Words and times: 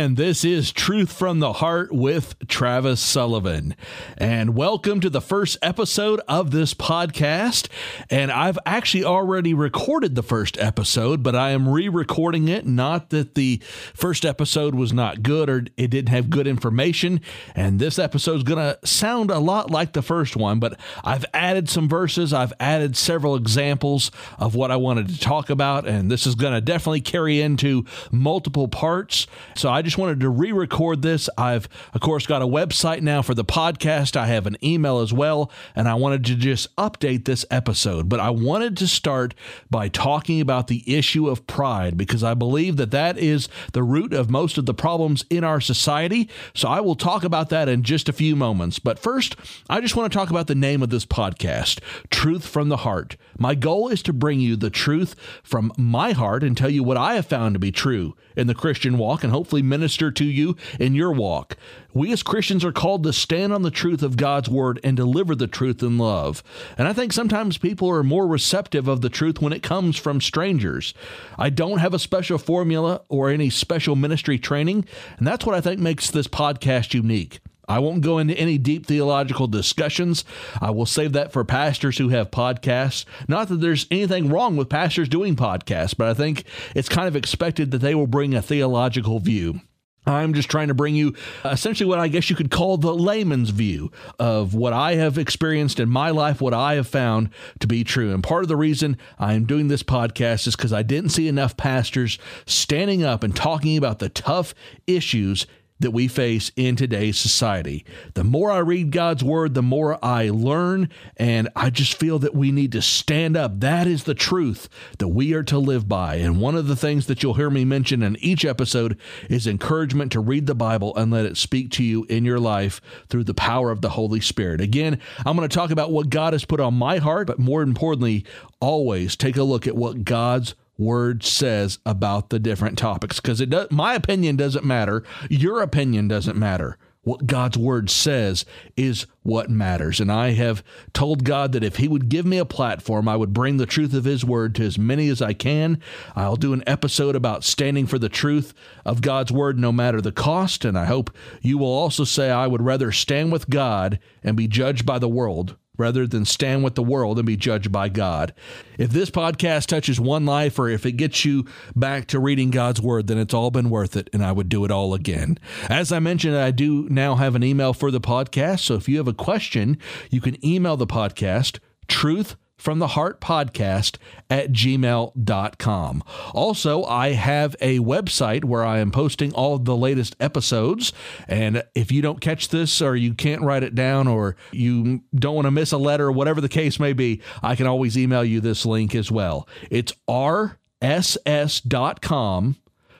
And 0.00 0.16
this 0.16 0.46
is 0.46 0.72
Truth 0.72 1.12
from 1.12 1.40
the 1.40 1.52
Heart 1.52 1.92
with 1.92 2.34
Travis 2.48 3.02
Sullivan. 3.02 3.76
And 4.16 4.56
welcome 4.56 4.98
to 5.00 5.10
the 5.10 5.20
first 5.20 5.58
episode 5.60 6.22
of 6.26 6.52
this 6.52 6.72
podcast. 6.72 7.68
And 8.08 8.32
I've 8.32 8.58
actually 8.64 9.04
already 9.04 9.52
recorded 9.52 10.14
the 10.14 10.22
first 10.22 10.56
episode, 10.58 11.22
but 11.22 11.36
I 11.36 11.50
am 11.50 11.68
re 11.68 11.86
recording 11.90 12.48
it. 12.48 12.64
Not 12.64 13.10
that 13.10 13.34
the 13.34 13.60
first 13.92 14.24
episode 14.24 14.74
was 14.74 14.90
not 14.90 15.22
good 15.22 15.50
or 15.50 15.66
it 15.76 15.88
didn't 15.88 16.08
have 16.08 16.30
good 16.30 16.46
information. 16.46 17.20
And 17.54 17.78
this 17.78 17.98
episode 17.98 18.36
is 18.36 18.42
going 18.42 18.56
to 18.56 18.78
sound 18.86 19.30
a 19.30 19.38
lot 19.38 19.70
like 19.70 19.92
the 19.92 20.00
first 20.00 20.34
one, 20.34 20.60
but 20.60 20.80
I've 21.04 21.26
added 21.34 21.68
some 21.68 21.90
verses, 21.90 22.32
I've 22.32 22.54
added 22.58 22.96
several 22.96 23.36
examples 23.36 24.10
of 24.38 24.54
what 24.54 24.70
I 24.70 24.76
wanted 24.76 25.10
to 25.10 25.20
talk 25.20 25.50
about. 25.50 25.86
And 25.86 26.10
this 26.10 26.26
is 26.26 26.36
going 26.36 26.54
to 26.54 26.62
definitely 26.62 27.02
carry 27.02 27.42
into 27.42 27.84
multiple 28.10 28.66
parts. 28.66 29.26
So 29.54 29.68
I 29.68 29.82
just 29.82 29.89
wanted 29.98 30.20
to 30.20 30.28
re 30.28 30.52
record 30.52 31.02
this. 31.02 31.28
I've, 31.36 31.68
of 31.94 32.00
course, 32.00 32.26
got 32.26 32.42
a 32.42 32.46
website 32.46 33.02
now 33.02 33.22
for 33.22 33.34
the 33.34 33.44
podcast. 33.44 34.16
I 34.16 34.26
have 34.26 34.46
an 34.46 34.56
email 34.62 34.98
as 34.98 35.12
well, 35.12 35.50
and 35.74 35.88
I 35.88 35.94
wanted 35.94 36.24
to 36.26 36.34
just 36.34 36.74
update 36.76 37.24
this 37.24 37.44
episode. 37.50 38.08
But 38.08 38.20
I 38.20 38.30
wanted 38.30 38.76
to 38.78 38.88
start 38.88 39.34
by 39.70 39.88
talking 39.88 40.40
about 40.40 40.66
the 40.66 40.82
issue 40.86 41.28
of 41.28 41.46
pride 41.46 41.96
because 41.96 42.22
I 42.22 42.34
believe 42.34 42.76
that 42.76 42.90
that 42.90 43.18
is 43.18 43.48
the 43.72 43.82
root 43.82 44.12
of 44.12 44.30
most 44.30 44.58
of 44.58 44.66
the 44.66 44.74
problems 44.74 45.24
in 45.30 45.44
our 45.44 45.60
society. 45.60 46.28
So 46.54 46.68
I 46.68 46.80
will 46.80 46.94
talk 46.94 47.24
about 47.24 47.48
that 47.50 47.68
in 47.68 47.82
just 47.82 48.08
a 48.08 48.12
few 48.12 48.36
moments. 48.36 48.78
But 48.78 48.98
first, 48.98 49.36
I 49.68 49.80
just 49.80 49.96
want 49.96 50.12
to 50.12 50.16
talk 50.16 50.30
about 50.30 50.46
the 50.46 50.54
name 50.54 50.82
of 50.82 50.90
this 50.90 51.06
podcast 51.06 51.80
Truth 52.10 52.46
from 52.46 52.68
the 52.68 52.78
Heart. 52.78 53.16
My 53.38 53.54
goal 53.54 53.88
is 53.88 54.02
to 54.02 54.12
bring 54.12 54.40
you 54.40 54.56
the 54.56 54.70
truth 54.70 55.14
from 55.42 55.72
my 55.76 56.12
heart 56.12 56.42
and 56.42 56.56
tell 56.56 56.70
you 56.70 56.82
what 56.82 56.96
I 56.96 57.14
have 57.14 57.26
found 57.26 57.54
to 57.54 57.58
be 57.58 57.72
true 57.72 58.14
in 58.36 58.46
the 58.46 58.54
Christian 58.54 58.98
walk 58.98 59.24
and 59.24 59.32
hopefully 59.32 59.62
minister 59.62 59.79
to 59.88 60.24
you 60.24 60.56
in 60.78 60.94
your 60.94 61.12
walk. 61.12 61.56
We 61.92 62.12
as 62.12 62.22
Christians 62.22 62.64
are 62.64 62.72
called 62.72 63.02
to 63.02 63.12
stand 63.12 63.52
on 63.52 63.62
the 63.62 63.70
truth 63.70 64.02
of 64.02 64.16
God's 64.16 64.48
word 64.48 64.78
and 64.84 64.96
deliver 64.96 65.34
the 65.34 65.46
truth 65.46 65.82
in 65.82 65.98
love. 65.98 66.42
And 66.78 66.86
I 66.86 66.92
think 66.92 67.12
sometimes 67.12 67.58
people 67.58 67.90
are 67.90 68.02
more 68.02 68.26
receptive 68.26 68.86
of 68.86 69.00
the 69.00 69.08
truth 69.08 69.40
when 69.40 69.52
it 69.52 69.62
comes 69.62 69.96
from 69.96 70.20
strangers. 70.20 70.94
I 71.38 71.50
don't 71.50 71.78
have 71.78 71.94
a 71.94 71.98
special 71.98 72.38
formula 72.38 73.02
or 73.08 73.30
any 73.30 73.50
special 73.50 73.96
ministry 73.96 74.38
training, 74.38 74.84
and 75.18 75.26
that's 75.26 75.44
what 75.44 75.54
I 75.54 75.60
think 75.60 75.80
makes 75.80 76.10
this 76.10 76.28
podcast 76.28 76.94
unique. 76.94 77.40
I 77.70 77.78
won't 77.78 78.00
go 78.00 78.18
into 78.18 78.34
any 78.34 78.58
deep 78.58 78.86
theological 78.86 79.46
discussions. 79.46 80.24
I 80.60 80.70
will 80.70 80.86
save 80.86 81.12
that 81.12 81.32
for 81.32 81.44
pastors 81.44 81.98
who 81.98 82.08
have 82.08 82.32
podcasts. 82.32 83.04
Not 83.28 83.46
that 83.48 83.60
there's 83.60 83.86
anything 83.92 84.28
wrong 84.28 84.56
with 84.56 84.68
pastors 84.68 85.08
doing 85.08 85.36
podcasts, 85.36 85.96
but 85.96 86.08
I 86.08 86.14
think 86.14 86.42
it's 86.74 86.88
kind 86.88 87.06
of 87.06 87.14
expected 87.14 87.70
that 87.70 87.78
they 87.78 87.94
will 87.94 88.08
bring 88.08 88.34
a 88.34 88.42
theological 88.42 89.20
view. 89.20 89.60
I'm 90.06 90.32
just 90.32 90.48
trying 90.48 90.68
to 90.68 90.74
bring 90.74 90.94
you 90.94 91.14
essentially 91.44 91.88
what 91.88 91.98
I 91.98 92.08
guess 92.08 92.30
you 92.30 92.36
could 92.36 92.50
call 92.50 92.78
the 92.78 92.94
layman's 92.94 93.50
view 93.50 93.92
of 94.18 94.54
what 94.54 94.72
I 94.72 94.94
have 94.94 95.18
experienced 95.18 95.78
in 95.78 95.90
my 95.90 96.10
life, 96.10 96.40
what 96.40 96.54
I 96.54 96.74
have 96.74 96.88
found 96.88 97.30
to 97.60 97.66
be 97.66 97.84
true. 97.84 98.12
And 98.12 98.22
part 98.22 98.42
of 98.42 98.48
the 98.48 98.56
reason 98.56 98.96
I 99.18 99.34
am 99.34 99.44
doing 99.44 99.68
this 99.68 99.82
podcast 99.82 100.46
is 100.46 100.56
because 100.56 100.72
I 100.72 100.82
didn't 100.82 101.10
see 101.10 101.28
enough 101.28 101.56
pastors 101.56 102.18
standing 102.46 103.04
up 103.04 103.22
and 103.22 103.36
talking 103.36 103.76
about 103.76 103.98
the 103.98 104.08
tough 104.08 104.54
issues 104.86 105.46
that 105.80 105.90
we 105.90 106.08
face 106.08 106.52
in 106.56 106.76
today's 106.76 107.18
society. 107.18 107.84
The 108.14 108.24
more 108.24 108.50
I 108.50 108.58
read 108.58 108.92
God's 108.92 109.24
word, 109.24 109.54
the 109.54 109.62
more 109.62 110.02
I 110.04 110.30
learn, 110.30 110.90
and 111.16 111.48
I 111.56 111.70
just 111.70 111.98
feel 111.98 112.18
that 112.20 112.34
we 112.34 112.52
need 112.52 112.72
to 112.72 112.82
stand 112.82 113.36
up. 113.36 113.60
That 113.60 113.86
is 113.86 114.04
the 114.04 114.14
truth 114.14 114.68
that 114.98 115.08
we 115.08 115.34
are 115.34 115.42
to 115.44 115.58
live 115.58 115.88
by. 115.88 116.16
And 116.16 116.40
one 116.40 116.54
of 116.54 116.68
the 116.68 116.76
things 116.76 117.06
that 117.06 117.22
you'll 117.22 117.34
hear 117.34 117.50
me 117.50 117.64
mention 117.64 118.02
in 118.02 118.16
each 118.20 118.44
episode 118.44 118.98
is 119.28 119.46
encouragement 119.46 120.12
to 120.12 120.20
read 120.20 120.46
the 120.46 120.54
Bible 120.54 120.94
and 120.96 121.10
let 121.10 121.24
it 121.24 121.36
speak 121.36 121.70
to 121.72 121.84
you 121.84 122.04
in 122.08 122.24
your 122.24 122.40
life 122.40 122.80
through 123.08 123.24
the 123.24 123.34
power 123.34 123.70
of 123.70 123.80
the 123.80 123.90
Holy 123.90 124.20
Spirit. 124.20 124.60
Again, 124.60 125.00
I'm 125.24 125.36
going 125.36 125.48
to 125.48 125.54
talk 125.54 125.70
about 125.70 125.90
what 125.90 126.10
God 126.10 126.32
has 126.34 126.44
put 126.44 126.60
on 126.60 126.74
my 126.74 126.98
heart, 126.98 127.26
but 127.26 127.38
more 127.38 127.62
importantly, 127.62 128.24
always 128.60 129.16
take 129.16 129.36
a 129.36 129.42
look 129.42 129.66
at 129.66 129.76
what 129.76 130.04
God's 130.04 130.54
word 130.80 131.22
says 131.22 131.78
about 131.84 132.30
the 132.30 132.38
different 132.38 132.78
topics 132.78 133.20
because 133.20 133.40
it 133.40 133.50
does 133.50 133.70
my 133.70 133.94
opinion 133.94 134.36
doesn't 134.36 134.64
matter 134.64 135.04
your 135.28 135.60
opinion 135.60 136.08
doesn't 136.08 136.36
matter 136.36 136.76
what 137.02 137.26
God's 137.26 137.56
word 137.56 137.88
says 137.88 138.44
is 138.76 139.06
what 139.22 139.48
matters. 139.48 140.00
And 140.00 140.12
I 140.12 140.32
have 140.32 140.62
told 140.92 141.24
God 141.24 141.52
that 141.52 141.64
if 141.64 141.76
He 141.76 141.88
would 141.88 142.08
give 142.08 142.26
me 142.26 142.36
a 142.38 142.44
platform, 142.44 143.08
I 143.08 143.16
would 143.16 143.32
bring 143.32 143.56
the 143.56 143.66
truth 143.66 143.94
of 143.94 144.04
His 144.04 144.24
word 144.24 144.54
to 144.56 144.64
as 144.64 144.78
many 144.78 145.08
as 145.08 145.22
I 145.22 145.32
can. 145.32 145.80
I'll 146.14 146.36
do 146.36 146.52
an 146.52 146.62
episode 146.66 147.16
about 147.16 147.44
standing 147.44 147.86
for 147.86 147.98
the 147.98 148.10
truth 148.10 148.52
of 148.84 149.00
God's 149.00 149.32
word 149.32 149.58
no 149.58 149.72
matter 149.72 150.00
the 150.00 150.12
cost. 150.12 150.64
And 150.64 150.78
I 150.78 150.84
hope 150.84 151.10
you 151.40 151.56
will 151.56 151.72
also 151.72 152.04
say, 152.04 152.30
I 152.30 152.46
would 152.46 152.62
rather 152.62 152.92
stand 152.92 153.32
with 153.32 153.48
God 153.48 153.98
and 154.22 154.36
be 154.36 154.46
judged 154.46 154.84
by 154.84 154.98
the 154.98 155.08
world 155.08 155.56
rather 155.80 156.06
than 156.06 156.24
stand 156.24 156.62
with 156.62 156.76
the 156.76 156.82
world 156.82 157.18
and 157.18 157.26
be 157.26 157.36
judged 157.36 157.72
by 157.72 157.88
God. 157.88 158.32
If 158.78 158.90
this 158.90 159.10
podcast 159.10 159.66
touches 159.66 159.98
one 159.98 160.26
life 160.26 160.58
or 160.58 160.68
if 160.68 160.86
it 160.86 160.92
gets 160.92 161.24
you 161.24 161.46
back 161.74 162.06
to 162.08 162.20
reading 162.20 162.50
God's 162.50 162.80
word, 162.80 163.08
then 163.08 163.18
it's 163.18 163.34
all 163.34 163.50
been 163.50 163.70
worth 163.70 163.96
it 163.96 164.08
and 164.12 164.24
I 164.24 164.32
would 164.32 164.48
do 164.48 164.64
it 164.64 164.70
all 164.70 164.94
again. 164.94 165.38
As 165.68 165.90
I 165.90 165.98
mentioned, 165.98 166.36
I 166.36 166.52
do 166.52 166.86
now 166.88 167.16
have 167.16 167.34
an 167.34 167.42
email 167.42 167.72
for 167.72 167.90
the 167.90 168.00
podcast. 168.00 168.60
So 168.60 168.74
if 168.74 168.88
you 168.88 168.98
have 168.98 169.08
a 169.08 169.14
question, 169.14 169.78
you 170.10 170.20
can 170.20 170.44
email 170.46 170.76
the 170.76 170.86
podcast 170.86 171.58
truth 171.88 172.36
from 172.60 172.78
the 172.78 172.88
heart 172.88 173.20
podcast 173.20 173.96
at 174.28 174.52
gmail.com. 174.52 176.04
Also, 176.34 176.84
I 176.84 177.12
have 177.12 177.56
a 177.60 177.78
website 177.78 178.44
where 178.44 178.64
I 178.64 178.78
am 178.80 178.90
posting 178.90 179.32
all 179.32 179.54
of 179.54 179.64
the 179.64 179.76
latest 179.76 180.14
episodes. 180.20 180.92
And 181.26 181.62
if 181.74 181.90
you 181.90 182.02
don't 182.02 182.20
catch 182.20 182.48
this 182.48 182.82
or 182.82 182.94
you 182.94 183.14
can't 183.14 183.40
write 183.40 183.62
it 183.62 183.74
down 183.74 184.06
or 184.06 184.36
you 184.52 185.00
don't 185.14 185.34
want 185.34 185.46
to 185.46 185.50
miss 185.50 185.72
a 185.72 185.78
letter 185.78 186.08
or 186.08 186.12
whatever 186.12 186.42
the 186.42 186.48
case 186.48 186.78
may 186.78 186.92
be, 186.92 187.22
I 187.42 187.56
can 187.56 187.66
always 187.66 187.96
email 187.96 188.22
you 188.24 188.40
this 188.40 188.66
link 188.66 188.94
as 188.94 189.10
well. 189.10 189.48
It's 189.70 189.94
rss.com 190.06 190.66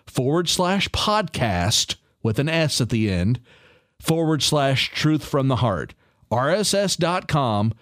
forward 0.06 0.48
slash 0.48 0.88
podcast 0.88 1.96
with 2.22 2.38
an 2.38 2.48
S 2.48 2.80
at 2.80 2.88
the 2.88 3.10
end 3.10 3.40
forward 4.00 4.42
slash 4.42 4.90
truth 4.90 5.24
from 5.24 5.48
the 5.48 5.56
heart. 5.56 5.92
rss.com 6.32 7.74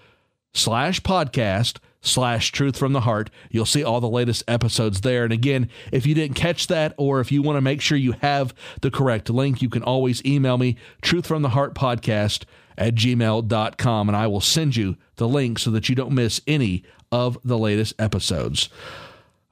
slash 0.55 1.01
podcast 1.01 1.79
slash 2.01 2.53
truth 2.53 2.77
from 2.77 2.93
the 2.93 3.01
heart. 3.01 3.31
You'll 3.51 3.67
see 3.67 3.83
all 3.83 4.01
the 4.01 4.09
latest 4.09 4.45
episodes 4.49 5.01
there. 5.01 5.25
And 5.25 5.33
again, 5.33 5.69
if 5.93 6.07
you 6.07 6.15
didn't 6.15 6.37
catch 6.37 6.69
that 6.69 6.95
or 6.97 7.21
if 7.21 7.33
you 7.33 7.43
want 7.43 7.57
to 7.57 7.61
make 7.61 7.81
sure 7.81 7.99
you 7.99 8.13
have 8.21 8.55
the 8.81 8.91
correct 8.91 9.29
link, 9.31 9.61
you 9.63 9.69
can 9.69 9.83
always 9.83 10.25
email 10.25 10.59
me 10.59 10.77
truth 11.03 11.27
from 11.27 11.43
the 11.43 11.51
heart 11.51 11.75
podcast 11.75 12.45
at 12.77 12.95
gmail.com 12.95 14.09
and 14.09 14.17
I 14.17 14.27
will 14.29 14.41
send 14.41 14.77
you 14.77 14.97
the 15.17 15.29
link 15.29 15.59
so 15.59 15.71
that 15.73 15.89
you 15.89 15.95
don't 15.95 16.13
miss 16.13 16.41
any 16.47 16.85
of 17.11 17.39
the 17.45 17.59
latest 17.59 17.95
episodes. 17.99 18.69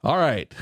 All 0.05 0.19
right. 0.19 0.53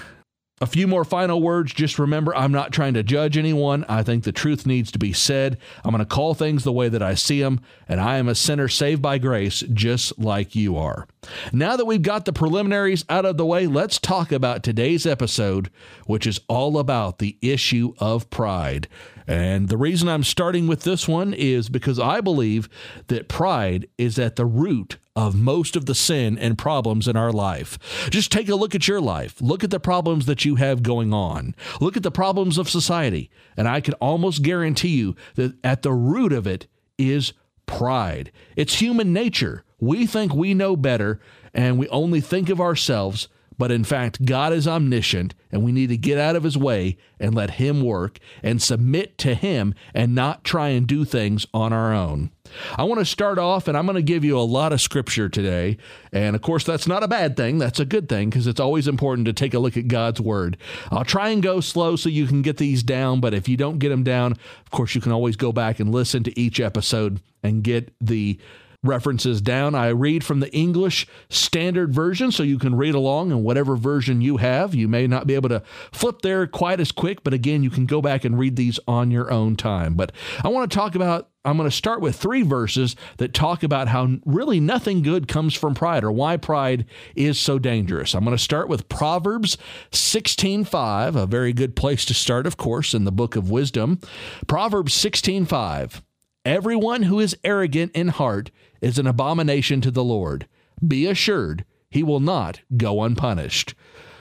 A 0.64 0.66
few 0.66 0.86
more 0.86 1.04
final 1.04 1.42
words. 1.42 1.74
Just 1.74 1.98
remember, 1.98 2.34
I'm 2.34 2.50
not 2.50 2.72
trying 2.72 2.94
to 2.94 3.02
judge 3.02 3.36
anyone. 3.36 3.84
I 3.86 4.02
think 4.02 4.24
the 4.24 4.32
truth 4.32 4.64
needs 4.64 4.90
to 4.92 4.98
be 4.98 5.12
said. 5.12 5.58
I'm 5.84 5.90
going 5.90 5.98
to 5.98 6.06
call 6.06 6.32
things 6.32 6.64
the 6.64 6.72
way 6.72 6.88
that 6.88 7.02
I 7.02 7.16
see 7.16 7.42
them, 7.42 7.60
and 7.86 8.00
I 8.00 8.16
am 8.16 8.28
a 8.28 8.34
sinner 8.34 8.68
saved 8.68 9.02
by 9.02 9.18
grace, 9.18 9.62
just 9.74 10.18
like 10.18 10.56
you 10.56 10.78
are. 10.78 11.06
Now 11.52 11.76
that 11.76 11.84
we've 11.84 12.00
got 12.00 12.24
the 12.24 12.32
preliminaries 12.32 13.04
out 13.10 13.26
of 13.26 13.36
the 13.36 13.44
way, 13.44 13.66
let's 13.66 13.98
talk 13.98 14.32
about 14.32 14.62
today's 14.62 15.04
episode, 15.04 15.68
which 16.06 16.26
is 16.26 16.40
all 16.48 16.78
about 16.78 17.18
the 17.18 17.36
issue 17.42 17.92
of 17.98 18.30
pride. 18.30 18.88
And 19.26 19.68
the 19.68 19.76
reason 19.76 20.08
I'm 20.08 20.24
starting 20.24 20.66
with 20.66 20.82
this 20.82 21.08
one 21.08 21.32
is 21.32 21.68
because 21.68 21.98
I 21.98 22.20
believe 22.20 22.68
that 23.08 23.28
pride 23.28 23.88
is 23.96 24.18
at 24.18 24.36
the 24.36 24.46
root 24.46 24.98
of 25.16 25.34
most 25.34 25.76
of 25.76 25.86
the 25.86 25.94
sin 25.94 26.36
and 26.36 26.58
problems 26.58 27.06
in 27.06 27.16
our 27.16 27.32
life. 27.32 27.78
Just 28.10 28.32
take 28.32 28.48
a 28.48 28.56
look 28.56 28.74
at 28.74 28.88
your 28.88 29.00
life. 29.00 29.40
Look 29.40 29.62
at 29.62 29.70
the 29.70 29.80
problems 29.80 30.26
that 30.26 30.44
you 30.44 30.56
have 30.56 30.82
going 30.82 31.12
on. 31.12 31.54
Look 31.80 31.96
at 31.96 32.02
the 32.02 32.10
problems 32.10 32.58
of 32.58 32.68
society. 32.68 33.30
And 33.56 33.68
I 33.68 33.80
can 33.80 33.94
almost 33.94 34.42
guarantee 34.42 34.96
you 34.96 35.14
that 35.36 35.54
at 35.62 35.82
the 35.82 35.92
root 35.92 36.32
of 36.32 36.46
it 36.46 36.66
is 36.98 37.32
pride. 37.66 38.32
It's 38.56 38.80
human 38.80 39.12
nature. 39.12 39.64
We 39.78 40.06
think 40.06 40.34
we 40.34 40.52
know 40.52 40.76
better 40.76 41.20
and 41.52 41.78
we 41.78 41.88
only 41.88 42.20
think 42.20 42.48
of 42.48 42.60
ourselves 42.60 43.28
but 43.58 43.70
in 43.70 43.84
fact, 43.84 44.24
God 44.24 44.52
is 44.52 44.66
omniscient, 44.66 45.34
and 45.50 45.62
we 45.62 45.72
need 45.72 45.88
to 45.88 45.96
get 45.96 46.18
out 46.18 46.36
of 46.36 46.42
his 46.42 46.58
way 46.58 46.96
and 47.20 47.34
let 47.34 47.52
him 47.52 47.82
work 47.82 48.18
and 48.42 48.60
submit 48.60 49.16
to 49.18 49.34
him 49.34 49.74
and 49.94 50.14
not 50.14 50.44
try 50.44 50.68
and 50.68 50.86
do 50.86 51.04
things 51.04 51.46
on 51.54 51.72
our 51.72 51.92
own. 51.92 52.30
I 52.76 52.84
want 52.84 53.00
to 53.00 53.04
start 53.04 53.38
off, 53.38 53.68
and 53.68 53.76
I'm 53.76 53.86
going 53.86 53.96
to 53.96 54.02
give 54.02 54.24
you 54.24 54.38
a 54.38 54.40
lot 54.40 54.72
of 54.72 54.80
scripture 54.80 55.28
today. 55.28 55.76
And 56.12 56.36
of 56.36 56.42
course, 56.42 56.64
that's 56.64 56.86
not 56.86 57.02
a 57.02 57.08
bad 57.08 57.36
thing. 57.36 57.58
That's 57.58 57.80
a 57.80 57.84
good 57.84 58.08
thing 58.08 58.30
because 58.30 58.46
it's 58.46 58.60
always 58.60 58.86
important 58.86 59.26
to 59.26 59.32
take 59.32 59.54
a 59.54 59.58
look 59.58 59.76
at 59.76 59.88
God's 59.88 60.20
word. 60.20 60.56
I'll 60.90 61.04
try 61.04 61.30
and 61.30 61.42
go 61.42 61.60
slow 61.60 61.96
so 61.96 62.08
you 62.08 62.26
can 62.26 62.42
get 62.42 62.58
these 62.58 62.82
down, 62.82 63.20
but 63.20 63.34
if 63.34 63.48
you 63.48 63.56
don't 63.56 63.78
get 63.78 63.88
them 63.88 64.04
down, 64.04 64.32
of 64.32 64.70
course, 64.70 64.94
you 64.94 65.00
can 65.00 65.12
always 65.12 65.36
go 65.36 65.52
back 65.52 65.80
and 65.80 65.92
listen 65.92 66.22
to 66.24 66.38
each 66.38 66.60
episode 66.60 67.20
and 67.42 67.62
get 67.62 67.92
the 68.00 68.38
references 68.84 69.40
down. 69.40 69.74
I 69.74 69.88
read 69.88 70.22
from 70.22 70.40
the 70.40 70.52
English 70.52 71.06
Standard 71.28 71.92
Version, 71.92 72.30
so 72.30 72.42
you 72.42 72.58
can 72.58 72.76
read 72.76 72.94
along 72.94 73.30
in 73.30 73.42
whatever 73.42 73.76
version 73.76 74.20
you 74.20 74.36
have. 74.36 74.74
You 74.74 74.86
may 74.86 75.06
not 75.06 75.26
be 75.26 75.34
able 75.34 75.48
to 75.48 75.62
flip 75.92 76.22
there 76.22 76.46
quite 76.46 76.80
as 76.80 76.92
quick, 76.92 77.24
but 77.24 77.34
again, 77.34 77.62
you 77.62 77.70
can 77.70 77.86
go 77.86 78.00
back 78.00 78.24
and 78.24 78.38
read 78.38 78.56
these 78.56 78.78
on 78.86 79.10
your 79.10 79.30
own 79.30 79.56
time. 79.56 79.94
But 79.94 80.12
I 80.42 80.48
want 80.48 80.70
to 80.70 80.76
talk 80.76 80.94
about 80.94 81.30
I'm 81.46 81.58
going 81.58 81.68
to 81.68 81.76
start 81.76 82.00
with 82.00 82.16
three 82.16 82.42
verses 82.42 82.96
that 83.18 83.34
talk 83.34 83.62
about 83.62 83.88
how 83.88 84.16
really 84.24 84.60
nothing 84.60 85.02
good 85.02 85.28
comes 85.28 85.52
from 85.54 85.74
pride 85.74 86.02
or 86.02 86.10
why 86.10 86.38
pride 86.38 86.86
is 87.14 87.38
so 87.38 87.58
dangerous. 87.58 88.14
I'm 88.14 88.24
going 88.24 88.36
to 88.36 88.42
start 88.42 88.66
with 88.66 88.88
Proverbs 88.88 89.58
16:5, 89.92 91.16
a 91.16 91.26
very 91.26 91.52
good 91.52 91.76
place 91.76 92.06
to 92.06 92.14
start 92.14 92.46
of 92.46 92.56
course 92.56 92.94
in 92.94 93.04
the 93.04 93.12
book 93.12 93.36
of 93.36 93.50
wisdom. 93.50 94.00
Proverbs 94.46 94.94
16:5. 94.94 96.02
Everyone 96.46 97.04
who 97.04 97.20
is 97.20 97.36
arrogant 97.44 97.92
in 97.92 98.08
heart 98.08 98.50
is 98.84 98.98
an 98.98 99.06
abomination 99.06 99.80
to 99.80 99.90
the 99.90 100.04
Lord. 100.04 100.46
Be 100.86 101.06
assured 101.06 101.64
he 101.90 102.02
will 102.02 102.20
not 102.20 102.60
go 102.76 103.02
unpunished. 103.02 103.74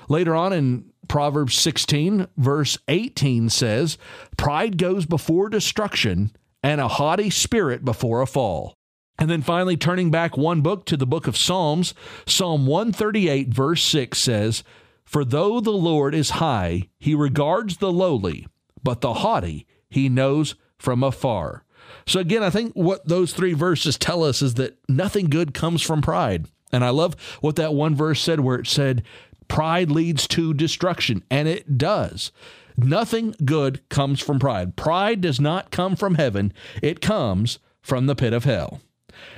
Later 0.08 0.36
on 0.36 0.54
in 0.54 0.86
Proverbs 1.10 1.56
16, 1.56 2.28
verse 2.38 2.78
18 2.88 3.50
says, 3.50 3.98
Pride 4.38 4.78
goes 4.78 5.06
before 5.06 5.50
destruction, 5.50 6.32
and 6.64 6.80
a 6.80 6.88
haughty 6.88 7.30
spirit 7.30 7.84
before 7.84 8.22
a 8.22 8.26
fall. 8.26 8.74
And 9.20 9.30
then 9.30 9.42
finally, 9.42 9.76
turning 9.76 10.12
back 10.12 10.38
one 10.38 10.62
book 10.62 10.86
to 10.86 10.98
the 10.98 11.06
book 11.06 11.28
of 11.28 11.36
Psalms, 11.36 11.94
Psalm 12.26 12.66
138, 12.66 13.50
verse 13.50 13.84
6 13.84 14.18
says, 14.18 14.64
For 15.04 15.26
though 15.26 15.60
the 15.60 15.72
Lord 15.72 16.16
is 16.16 16.32
high, 16.32 16.90
he 17.00 17.14
regards 17.14 17.78
the 17.78 17.92
lowly, 17.92 18.48
but 18.82 19.02
the 19.02 19.16
haughty 19.16 19.68
he 19.90 20.08
knows 20.08 20.56
from 20.78 21.04
afar. 21.04 21.66
So, 22.06 22.20
again, 22.20 22.44
I 22.44 22.50
think 22.50 22.74
what 22.74 23.08
those 23.08 23.34
three 23.34 23.54
verses 23.54 23.98
tell 23.98 24.24
us 24.24 24.42
is 24.42 24.56
that 24.56 24.78
nothing 24.88 25.28
good 25.28 25.54
comes 25.54 25.82
from 25.82 26.02
pride. 26.02 26.48
And 26.72 26.84
I 26.84 26.90
love 26.90 27.16
what 27.42 27.56
that 27.58 27.74
one 27.74 27.96
verse 27.96 28.22
said, 28.22 28.40
where 28.40 28.60
it 28.60 28.68
said, 28.68 29.04
Pride 29.48 29.92
leads 29.92 30.28
to 30.30 30.54
destruction. 30.54 31.24
And 31.30 31.48
it 31.48 31.78
does. 31.78 32.32
Nothing 32.78 33.36
good 33.46 33.88
comes 33.90 34.20
from 34.20 34.40
pride. 34.40 34.76
Pride 34.76 35.22
does 35.22 35.40
not 35.40 35.72
come 35.72 35.96
from 35.96 36.16
heaven, 36.16 36.54
it 36.82 37.02
comes 37.02 37.60
from 37.82 38.08
the 38.08 38.16
pit 38.16 38.34
of 38.34 38.46
hell. 38.46 38.82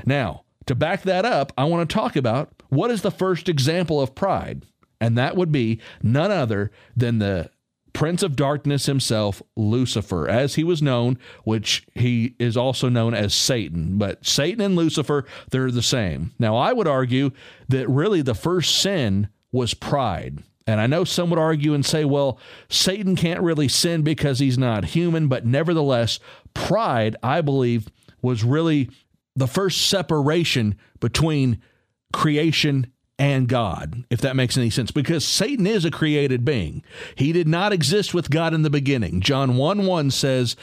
Now, 0.05 0.43
to 0.67 0.75
back 0.75 1.03
that 1.03 1.25
up, 1.25 1.51
I 1.57 1.65
want 1.65 1.89
to 1.89 1.93
talk 1.93 2.15
about 2.15 2.51
what 2.69 2.91
is 2.91 3.01
the 3.01 3.11
first 3.11 3.49
example 3.49 4.01
of 4.01 4.15
pride. 4.15 4.65
And 5.01 5.17
that 5.17 5.35
would 5.35 5.51
be 5.51 5.79
none 6.01 6.31
other 6.31 6.71
than 6.95 7.19
the 7.19 7.49
prince 7.95 8.21
of 8.21 8.35
darkness 8.35 8.85
himself, 8.85 9.41
Lucifer, 9.55 10.27
as 10.27 10.55
he 10.55 10.63
was 10.63 10.81
known, 10.81 11.17
which 11.45 11.87
he 11.95 12.35
is 12.37 12.57
also 12.57 12.89
known 12.89 13.15
as 13.15 13.33
Satan. 13.33 13.97
But 13.97 14.25
Satan 14.25 14.61
and 14.61 14.75
Lucifer, 14.75 15.25
they're 15.49 15.71
the 15.71 15.81
same. 15.81 16.33
Now, 16.37 16.57
I 16.57 16.73
would 16.73 16.87
argue 16.87 17.31
that 17.69 17.89
really 17.89 18.21
the 18.21 18.35
first 18.35 18.79
sin 18.79 19.29
was 19.51 19.73
pride. 19.73 20.43
And 20.67 20.81
I 20.81 20.87
know 20.87 21.05
some 21.05 21.29
would 21.29 21.39
argue 21.39 21.73
and 21.73 21.85
say, 21.85 22.03
well, 22.03 22.37
Satan 22.69 23.15
can't 23.15 23.41
really 23.41 23.69
sin 23.69 24.01
because 24.01 24.39
he's 24.39 24.57
not 24.57 24.85
human, 24.85 25.29
but 25.29 25.45
nevertheless, 25.45 26.19
pride, 26.53 27.15
I 27.23 27.39
believe, 27.39 27.87
was 28.21 28.43
really 28.43 28.89
the 29.37 29.47
first 29.47 29.87
separation 29.87 30.75
between 30.99 31.61
creation 32.11 32.91
and 33.17 33.47
God, 33.47 34.03
if 34.09 34.19
that 34.21 34.35
makes 34.35 34.57
any 34.57 34.69
sense, 34.69 34.91
because 34.91 35.25
Satan 35.25 35.65
is 35.65 35.85
a 35.85 35.91
created 35.91 36.43
being. 36.43 36.83
He 37.15 37.31
did 37.31 37.47
not 37.47 37.71
exist 37.71 38.13
with 38.13 38.29
God 38.29 38.53
in 38.53 38.63
the 38.63 38.69
beginning. 38.69 39.21
John 39.21 39.55
1 39.55 39.85
1 39.85 40.11
says, 40.11 40.55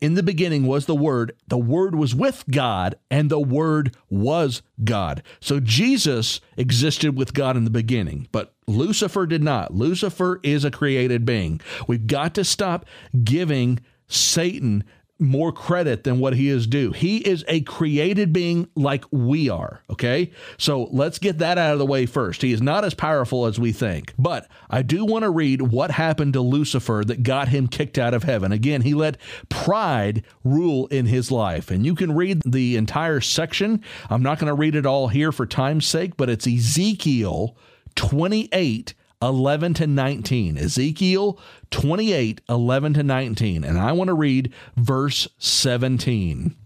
in 0.00 0.14
the 0.14 0.22
beginning 0.22 0.66
was 0.66 0.86
the 0.86 0.94
Word. 0.94 1.34
The 1.48 1.56
Word 1.56 1.94
was 1.94 2.14
with 2.14 2.44
God, 2.50 2.96
and 3.10 3.30
the 3.30 3.40
Word 3.40 3.96
was 4.10 4.60
God. 4.82 5.22
So 5.40 5.60
Jesus 5.60 6.40
existed 6.58 7.16
with 7.16 7.32
God 7.32 7.56
in 7.56 7.64
the 7.64 7.70
beginning, 7.70 8.28
but 8.30 8.54
Lucifer 8.66 9.24
did 9.24 9.42
not. 9.42 9.72
Lucifer 9.72 10.40
is 10.42 10.64
a 10.64 10.70
created 10.70 11.24
being. 11.24 11.60
We've 11.86 12.06
got 12.06 12.34
to 12.34 12.44
stop 12.44 12.84
giving 13.22 13.80
Satan 14.06 14.84
more 15.18 15.52
credit 15.52 16.04
than 16.04 16.18
what 16.18 16.34
he 16.34 16.48
is 16.48 16.66
due. 16.66 16.90
He 16.90 17.18
is 17.18 17.44
a 17.46 17.60
created 17.60 18.32
being 18.32 18.68
like 18.74 19.04
we 19.12 19.48
are, 19.48 19.82
okay? 19.88 20.32
So 20.58 20.88
let's 20.90 21.18
get 21.18 21.38
that 21.38 21.56
out 21.56 21.72
of 21.72 21.78
the 21.78 21.86
way 21.86 22.06
first. 22.06 22.42
He 22.42 22.52
is 22.52 22.60
not 22.60 22.84
as 22.84 22.94
powerful 22.94 23.46
as 23.46 23.60
we 23.60 23.72
think. 23.72 24.12
But 24.18 24.48
I 24.68 24.82
do 24.82 25.04
want 25.04 25.22
to 25.22 25.30
read 25.30 25.62
what 25.62 25.92
happened 25.92 26.32
to 26.32 26.40
Lucifer 26.40 27.02
that 27.06 27.22
got 27.22 27.48
him 27.48 27.68
kicked 27.68 27.98
out 27.98 28.14
of 28.14 28.24
heaven. 28.24 28.50
Again, 28.50 28.82
he 28.82 28.94
let 28.94 29.18
pride 29.48 30.24
rule 30.42 30.88
in 30.88 31.06
his 31.06 31.30
life. 31.30 31.70
And 31.70 31.86
you 31.86 31.94
can 31.94 32.14
read 32.14 32.42
the 32.44 32.76
entire 32.76 33.20
section. 33.20 33.82
I'm 34.10 34.22
not 34.22 34.38
going 34.38 34.48
to 34.48 34.54
read 34.54 34.74
it 34.74 34.86
all 34.86 35.08
here 35.08 35.30
for 35.30 35.46
time's 35.46 35.86
sake, 35.86 36.16
but 36.16 36.28
it's 36.28 36.46
Ezekiel 36.46 37.56
28 37.94 38.94
11 39.22 39.74
to 39.74 39.86
19. 39.86 40.58
Ezekiel 40.58 41.38
28, 41.70 42.40
11 42.48 42.94
to 42.94 43.02
19. 43.02 43.64
And 43.64 43.78
I 43.78 43.92
want 43.92 44.08
to 44.08 44.14
read 44.14 44.52
verse 44.76 45.28
17. 45.38 46.56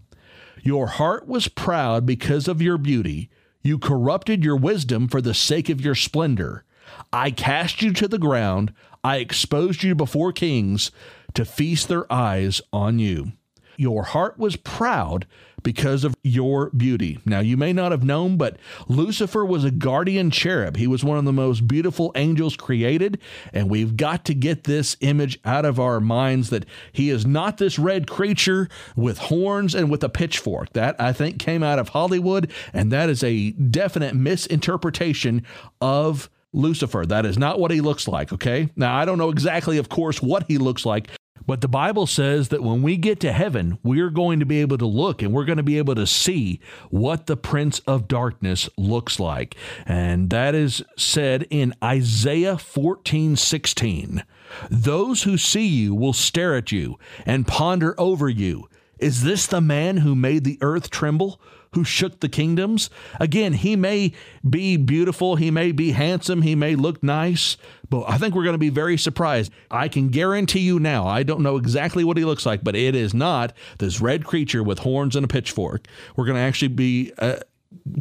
Your 0.61 0.87
heart 0.87 1.27
was 1.27 1.47
proud 1.47 2.05
because 2.05 2.47
of 2.47 2.61
your 2.61 2.77
beauty. 2.77 3.29
You 3.61 3.79
corrupted 3.79 4.43
your 4.43 4.57
wisdom 4.57 5.07
for 5.07 5.21
the 5.21 5.33
sake 5.33 5.69
of 5.69 5.81
your 5.81 5.95
splendor. 5.95 6.65
I 7.13 7.31
cast 7.31 7.81
you 7.81 7.93
to 7.93 8.07
the 8.07 8.17
ground. 8.17 8.73
I 9.03 9.17
exposed 9.17 9.83
you 9.83 9.95
before 9.95 10.31
kings 10.31 10.91
to 11.33 11.45
feast 11.45 11.87
their 11.87 12.11
eyes 12.11 12.61
on 12.73 12.99
you. 12.99 13.33
Your 13.79 14.03
heart 14.03 14.37
was 14.37 14.57
proud 14.57 15.25
because 15.63 16.03
of 16.03 16.13
your 16.21 16.69
beauty. 16.71 17.19
Now, 17.25 17.39
you 17.39 17.55
may 17.55 17.71
not 17.71 17.93
have 17.93 18.03
known, 18.03 18.35
but 18.35 18.57
Lucifer 18.89 19.45
was 19.45 19.63
a 19.63 19.71
guardian 19.71 20.31
cherub. 20.31 20.75
He 20.75 20.85
was 20.85 21.01
one 21.01 21.17
of 21.17 21.23
the 21.23 21.31
most 21.31 21.65
beautiful 21.65 22.11
angels 22.15 22.57
created, 22.57 23.19
and 23.53 23.69
we've 23.69 23.95
got 23.95 24.25
to 24.25 24.33
get 24.33 24.65
this 24.65 24.97
image 24.99 25.39
out 25.45 25.63
of 25.63 25.79
our 25.79 26.01
minds 26.01 26.49
that 26.49 26.65
he 26.91 27.09
is 27.09 27.25
not 27.25 27.57
this 27.57 27.79
red 27.79 28.05
creature 28.05 28.67
with 28.97 29.17
horns 29.17 29.73
and 29.73 29.89
with 29.89 30.03
a 30.03 30.09
pitchfork. 30.09 30.73
That, 30.73 30.99
I 30.99 31.13
think, 31.13 31.39
came 31.39 31.63
out 31.63 31.79
of 31.79 31.89
Hollywood, 31.89 32.51
and 32.73 32.91
that 32.91 33.09
is 33.09 33.23
a 33.23 33.51
definite 33.51 34.13
misinterpretation 34.13 35.45
of 35.79 36.29
Lucifer. 36.51 37.05
That 37.05 37.25
is 37.25 37.37
not 37.37 37.59
what 37.59 37.71
he 37.71 37.79
looks 37.79 38.07
like, 38.07 38.33
okay? 38.33 38.69
Now, 38.75 38.95
I 38.95 39.05
don't 39.05 39.17
know 39.17 39.29
exactly, 39.29 39.77
of 39.77 39.87
course, 39.87 40.21
what 40.21 40.45
he 40.47 40.57
looks 40.57 40.85
like, 40.85 41.09
but 41.45 41.61
the 41.61 41.67
Bible 41.67 42.07
says 42.07 42.49
that 42.49 42.63
when 42.63 42.81
we 42.81 42.97
get 42.97 43.19
to 43.21 43.31
heaven, 43.31 43.79
we're 43.83 44.09
going 44.09 44.39
to 44.39 44.45
be 44.45 44.61
able 44.61 44.77
to 44.77 44.85
look 44.85 45.21
and 45.21 45.33
we're 45.33 45.45
going 45.45 45.57
to 45.57 45.63
be 45.63 45.77
able 45.77 45.95
to 45.95 46.07
see 46.07 46.59
what 46.89 47.25
the 47.25 47.37
Prince 47.37 47.79
of 47.79 48.07
Darkness 48.07 48.69
looks 48.77 49.19
like. 49.19 49.55
And 49.85 50.29
that 50.29 50.55
is 50.55 50.83
said 50.97 51.47
in 51.49 51.73
Isaiah 51.83 52.57
14 52.57 53.35
16. 53.35 54.23
Those 54.69 55.23
who 55.23 55.37
see 55.37 55.67
you 55.67 55.93
will 55.93 56.13
stare 56.13 56.55
at 56.55 56.71
you 56.71 56.97
and 57.25 57.47
ponder 57.47 57.95
over 57.99 58.29
you. 58.29 58.67
Is 58.97 59.23
this 59.23 59.47
the 59.47 59.61
man 59.61 59.97
who 59.97 60.15
made 60.15 60.43
the 60.43 60.57
earth 60.61 60.89
tremble? 60.89 61.39
Who 61.73 61.83
shook 61.83 62.19
the 62.19 62.29
kingdoms. 62.29 62.89
Again, 63.19 63.53
he 63.53 63.75
may 63.75 64.13
be 64.47 64.77
beautiful, 64.77 65.35
he 65.35 65.51
may 65.51 65.71
be 65.71 65.91
handsome, 65.91 66.41
he 66.41 66.55
may 66.55 66.75
look 66.75 67.03
nice, 67.03 67.57
but 67.89 68.05
I 68.07 68.17
think 68.17 68.35
we're 68.35 68.43
going 68.43 68.53
to 68.53 68.57
be 68.57 68.69
very 68.69 68.97
surprised. 68.97 69.51
I 69.69 69.87
can 69.87 70.09
guarantee 70.09 70.61
you 70.61 70.79
now, 70.79 71.05
I 71.07 71.23
don't 71.23 71.41
know 71.41 71.57
exactly 71.57 72.03
what 72.03 72.17
he 72.17 72.25
looks 72.25 72.45
like, 72.45 72.63
but 72.63 72.75
it 72.75 72.95
is 72.95 73.13
not 73.13 73.53
this 73.77 74.01
red 74.01 74.25
creature 74.25 74.63
with 74.63 74.79
horns 74.79 75.15
and 75.15 75.25
a 75.25 75.27
pitchfork. 75.27 75.87
We're 76.15 76.25
going 76.25 76.37
to 76.37 76.41
actually 76.41 76.69
be 76.69 77.11
uh, 77.19 77.37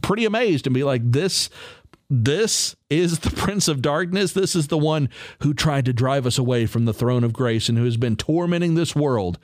pretty 0.02 0.24
amazed 0.24 0.66
and 0.66 0.74
be 0.74 0.84
like, 0.84 1.02
this 1.04 1.50
this 2.10 2.74
is 2.88 3.18
the 3.18 3.30
Prince 3.36 3.68
of 3.68 3.82
Darkness. 3.82 4.32
This 4.32 4.56
is 4.56 4.68
the 4.68 4.78
one 4.78 5.10
who 5.42 5.52
tried 5.52 5.84
to 5.84 5.92
drive 5.92 6.26
us 6.26 6.38
away 6.38 6.66
from 6.66 6.86
the 6.86 6.94
throne 6.94 7.24
of 7.24 7.32
grace 7.32 7.68
and 7.68 7.76
who 7.76 7.84
has 7.84 7.96
been 7.98 8.16
tormenting 8.16 8.74
this 8.74 8.96
world 8.96 9.38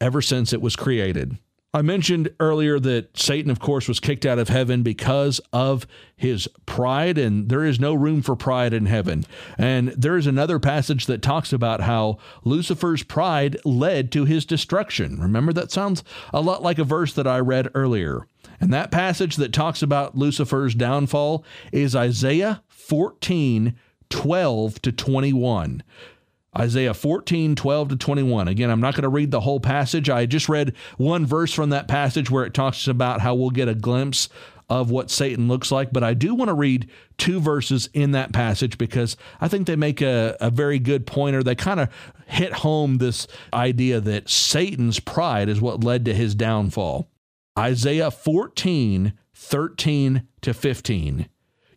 ever 0.00 0.20
since 0.20 0.52
it 0.52 0.60
was 0.60 0.76
created. 0.76 1.38
I 1.72 1.82
mentioned 1.82 2.30
earlier 2.40 2.80
that 2.80 3.16
Satan, 3.16 3.48
of 3.48 3.60
course, 3.60 3.86
was 3.86 4.00
kicked 4.00 4.26
out 4.26 4.40
of 4.40 4.48
heaven 4.48 4.82
because 4.82 5.40
of 5.52 5.86
his 6.16 6.48
pride, 6.66 7.16
and 7.16 7.48
there 7.48 7.64
is 7.64 7.78
no 7.78 7.94
room 7.94 8.22
for 8.22 8.34
pride 8.34 8.72
in 8.72 8.86
heaven. 8.86 9.24
And 9.56 9.90
there 9.90 10.16
is 10.16 10.26
another 10.26 10.58
passage 10.58 11.06
that 11.06 11.22
talks 11.22 11.52
about 11.52 11.82
how 11.82 12.18
Lucifer's 12.42 13.04
pride 13.04 13.56
led 13.64 14.10
to 14.12 14.24
his 14.24 14.44
destruction. 14.44 15.20
Remember, 15.20 15.52
that 15.52 15.70
sounds 15.70 16.02
a 16.32 16.40
lot 16.40 16.60
like 16.60 16.80
a 16.80 16.84
verse 16.84 17.12
that 17.12 17.28
I 17.28 17.38
read 17.38 17.70
earlier. 17.72 18.26
And 18.60 18.72
that 18.72 18.90
passage 18.90 19.36
that 19.36 19.52
talks 19.52 19.80
about 19.80 20.18
Lucifer's 20.18 20.74
downfall 20.74 21.44
is 21.72 21.94
Isaiah 21.94 22.62
14 22.68 23.76
12 24.10 24.82
to 24.82 24.90
21. 24.90 25.84
Isaiah 26.58 26.94
14, 26.94 27.54
12 27.54 27.88
to 27.90 27.96
21. 27.96 28.48
Again, 28.48 28.70
I'm 28.70 28.80
not 28.80 28.94
going 28.94 29.04
to 29.04 29.08
read 29.08 29.30
the 29.30 29.40
whole 29.40 29.60
passage. 29.60 30.10
I 30.10 30.26
just 30.26 30.48
read 30.48 30.74
one 30.96 31.24
verse 31.24 31.52
from 31.52 31.70
that 31.70 31.86
passage 31.86 32.30
where 32.30 32.44
it 32.44 32.54
talks 32.54 32.88
about 32.88 33.20
how 33.20 33.34
we'll 33.34 33.50
get 33.50 33.68
a 33.68 33.74
glimpse 33.74 34.28
of 34.68 34.90
what 34.90 35.10
Satan 35.10 35.48
looks 35.48 35.72
like. 35.72 35.92
But 35.92 36.04
I 36.04 36.14
do 36.14 36.34
want 36.34 36.48
to 36.48 36.54
read 36.54 36.88
two 37.18 37.40
verses 37.40 37.88
in 37.92 38.12
that 38.12 38.32
passage 38.32 38.78
because 38.78 39.16
I 39.40 39.48
think 39.48 39.66
they 39.66 39.76
make 39.76 40.00
a, 40.00 40.36
a 40.40 40.50
very 40.50 40.78
good 40.78 41.06
pointer. 41.06 41.42
They 41.42 41.56
kind 41.56 41.80
of 41.80 41.88
hit 42.26 42.52
home 42.52 42.98
this 42.98 43.26
idea 43.52 44.00
that 44.00 44.30
Satan's 44.30 45.00
pride 45.00 45.48
is 45.48 45.60
what 45.60 45.84
led 45.84 46.04
to 46.04 46.14
his 46.14 46.34
downfall. 46.36 47.10
Isaiah 47.58 48.12
14, 48.12 49.12
13 49.34 50.26
to 50.42 50.54
15. 50.54 51.28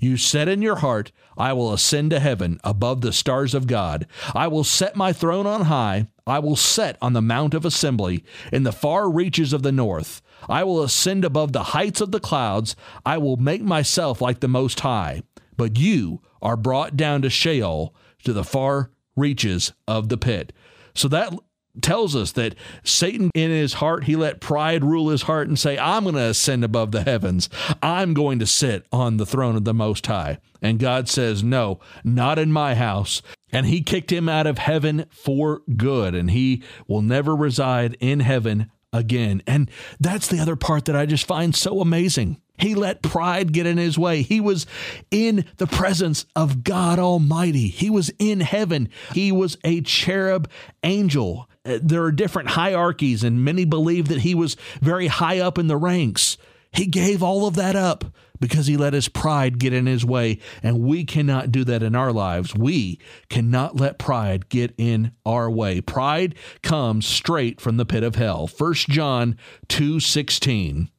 You 0.04 0.18
said 0.18 0.50
in 0.50 0.62
your 0.62 0.76
heart, 0.76 1.14
I 1.38 1.54
will 1.54 1.72
ascend 1.72 2.12
to 2.12 2.20
heaven 2.20 2.60
above 2.62 3.00
the 3.00 3.14
stars 3.14 3.54
of 3.54 3.68
God. 3.68 4.06
I 4.36 4.48
will 4.48 4.66
set 4.66 4.98
my 4.98 5.14
throne 5.14 5.48
on 5.48 5.62
high. 5.62 6.08
I 6.28 6.40
will 6.40 6.58
set 6.58 6.98
on 7.02 7.14
the 7.14 7.22
mount 7.22 7.54
of 7.54 7.64
assembly 7.64 8.26
in 8.52 8.64
the 8.64 8.74
far 8.74 9.10
reaches 9.10 9.54
of 9.54 9.64
the 9.64 9.72
north. 9.72 10.22
I 10.50 10.66
will 10.66 10.84
ascend 10.84 11.24
above 11.24 11.54
the 11.54 11.64
heights 11.64 12.02
of 12.02 12.12
the 12.12 12.20
clouds. 12.20 12.76
I 13.06 13.18
will 13.18 13.38
make 13.38 13.62
myself 13.62 14.20
like 14.20 14.42
the 14.42 14.50
Most 14.50 14.82
High. 14.82 15.24
But 15.56 15.80
you 15.80 16.22
are 16.42 16.58
brought 16.58 16.98
down 16.98 17.22
to 17.22 17.30
Sheol, 17.30 17.96
to 18.26 18.34
the 18.34 18.44
far 18.44 18.92
reaches 19.16 19.72
of 19.88 20.10
the 20.10 20.18
pit. 20.18 20.52
So 20.96 21.08
that 21.08 21.34
tells 21.82 22.16
us 22.16 22.32
that 22.34 22.56
Satan 22.84 23.32
in 23.34 23.50
his 23.50 23.74
heart, 23.74 24.04
he 24.06 24.16
let 24.16 24.42
pride 24.42 24.84
rule 24.84 25.10
his 25.10 25.24
heart 25.24 25.48
and 25.48 25.58
say, 25.58 25.78
I'm 25.78 26.04
going 26.04 26.16
to 26.16 26.22
ascend 26.22 26.64
above 26.64 26.92
the 26.92 27.04
heavens. 27.04 27.50
I'm 27.82 28.14
going 28.14 28.40
to 28.40 28.46
sit 28.46 28.86
on 28.92 29.18
the 29.18 29.26
throne 29.26 29.56
of 29.56 29.66
the 29.66 29.74
Most 29.74 30.06
High. 30.06 30.40
And 30.62 30.80
God 30.80 31.10
says, 31.10 31.44
No, 31.44 31.80
not 32.04 32.40
in 32.40 32.52
my 32.52 32.76
house. 32.76 33.22
And 33.52 33.66
he 33.66 33.82
kicked 33.82 34.12
him 34.12 34.28
out 34.28 34.48
of 34.48 34.58
heaven 34.58 35.06
for 35.12 35.62
good, 35.78 36.16
and 36.16 36.32
he 36.32 36.64
will 36.88 37.04
never 37.04 37.36
reside 37.36 37.96
in 38.00 38.22
heaven 38.22 38.72
again. 38.92 39.44
And 39.46 39.70
that's 40.00 40.28
the 40.28 40.40
other 40.40 40.56
part 40.56 40.86
that 40.86 40.96
I 40.96 41.06
just 41.06 41.28
find 41.28 41.56
so 41.56 41.82
amazing. 41.82 42.40
He 42.58 42.76
let 42.76 43.02
pride 43.02 43.52
get 43.52 43.66
in 43.66 43.78
his 43.78 43.98
way. 43.98 44.22
He 44.22 44.40
was 44.40 44.68
in 45.12 45.46
the 45.58 45.68
presence 45.68 46.26
of 46.36 46.64
God 46.64 47.00
Almighty. 47.00 47.68
He 47.68 47.90
was 47.90 48.12
in 48.20 48.42
heaven. 48.42 48.90
He 49.14 49.32
was 49.32 49.58
a 49.64 49.82
cherub 49.82 50.50
angel. 50.84 51.50
There 51.64 52.04
are 52.04 52.12
different 52.12 52.50
hierarchies, 52.50 53.24
and 53.24 53.44
many 53.44 53.64
believe 53.64 54.10
that 54.10 54.22
he 54.22 54.36
was 54.36 54.58
very 54.82 55.08
high 55.08 55.40
up 55.40 55.58
in 55.58 55.68
the 55.68 55.78
ranks. 55.78 56.38
He 56.72 56.88
gave 56.88 57.24
all 57.24 57.48
of 57.48 57.56
that 57.56 57.76
up 57.76 58.06
because 58.40 58.68
he 58.68 58.76
let 58.76 58.94
his 58.94 59.08
pride 59.08 59.60
get 59.60 59.72
in 59.72 59.86
his 59.86 60.04
way, 60.04 60.40
and 60.62 60.82
we 60.82 61.06
cannot 61.06 61.52
do 61.52 61.64
that 61.64 61.82
in 61.82 61.96
our 61.96 62.12
lives. 62.12 62.54
We 62.54 63.00
cannot 63.30 63.78
let 63.78 63.98
pride 63.98 64.50
get 64.50 64.74
in 64.78 65.14
our 65.26 65.50
way. 65.50 65.80
Pride 65.80 66.36
comes 66.62 67.06
straight 67.06 67.62
from 67.62 67.78
the 67.78 67.86
pit 67.86 68.04
of 68.04 68.16
hell. 68.16 68.48
1 68.48 68.90
John 68.90 69.38
2:16. 69.70 70.90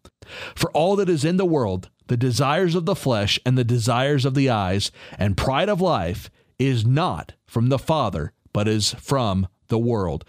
For 0.54 0.70
all 0.70 0.96
that 0.96 1.10
is 1.10 1.24
in 1.24 1.36
the 1.36 1.44
world, 1.44 1.90
the 2.06 2.16
desires 2.16 2.74
of 2.74 2.86
the 2.86 2.94
flesh 2.94 3.38
and 3.44 3.58
the 3.58 3.64
desires 3.64 4.24
of 4.24 4.34
the 4.34 4.48
eyes 4.48 4.90
and 5.18 5.36
pride 5.36 5.68
of 5.68 5.82
life 5.82 6.30
is 6.58 6.86
not 6.86 7.32
from 7.46 7.68
the 7.68 7.78
Father, 7.78 8.32
but 8.54 8.66
is 8.66 8.94
from 8.94 9.48
the 9.68 9.78
world. 9.78 10.24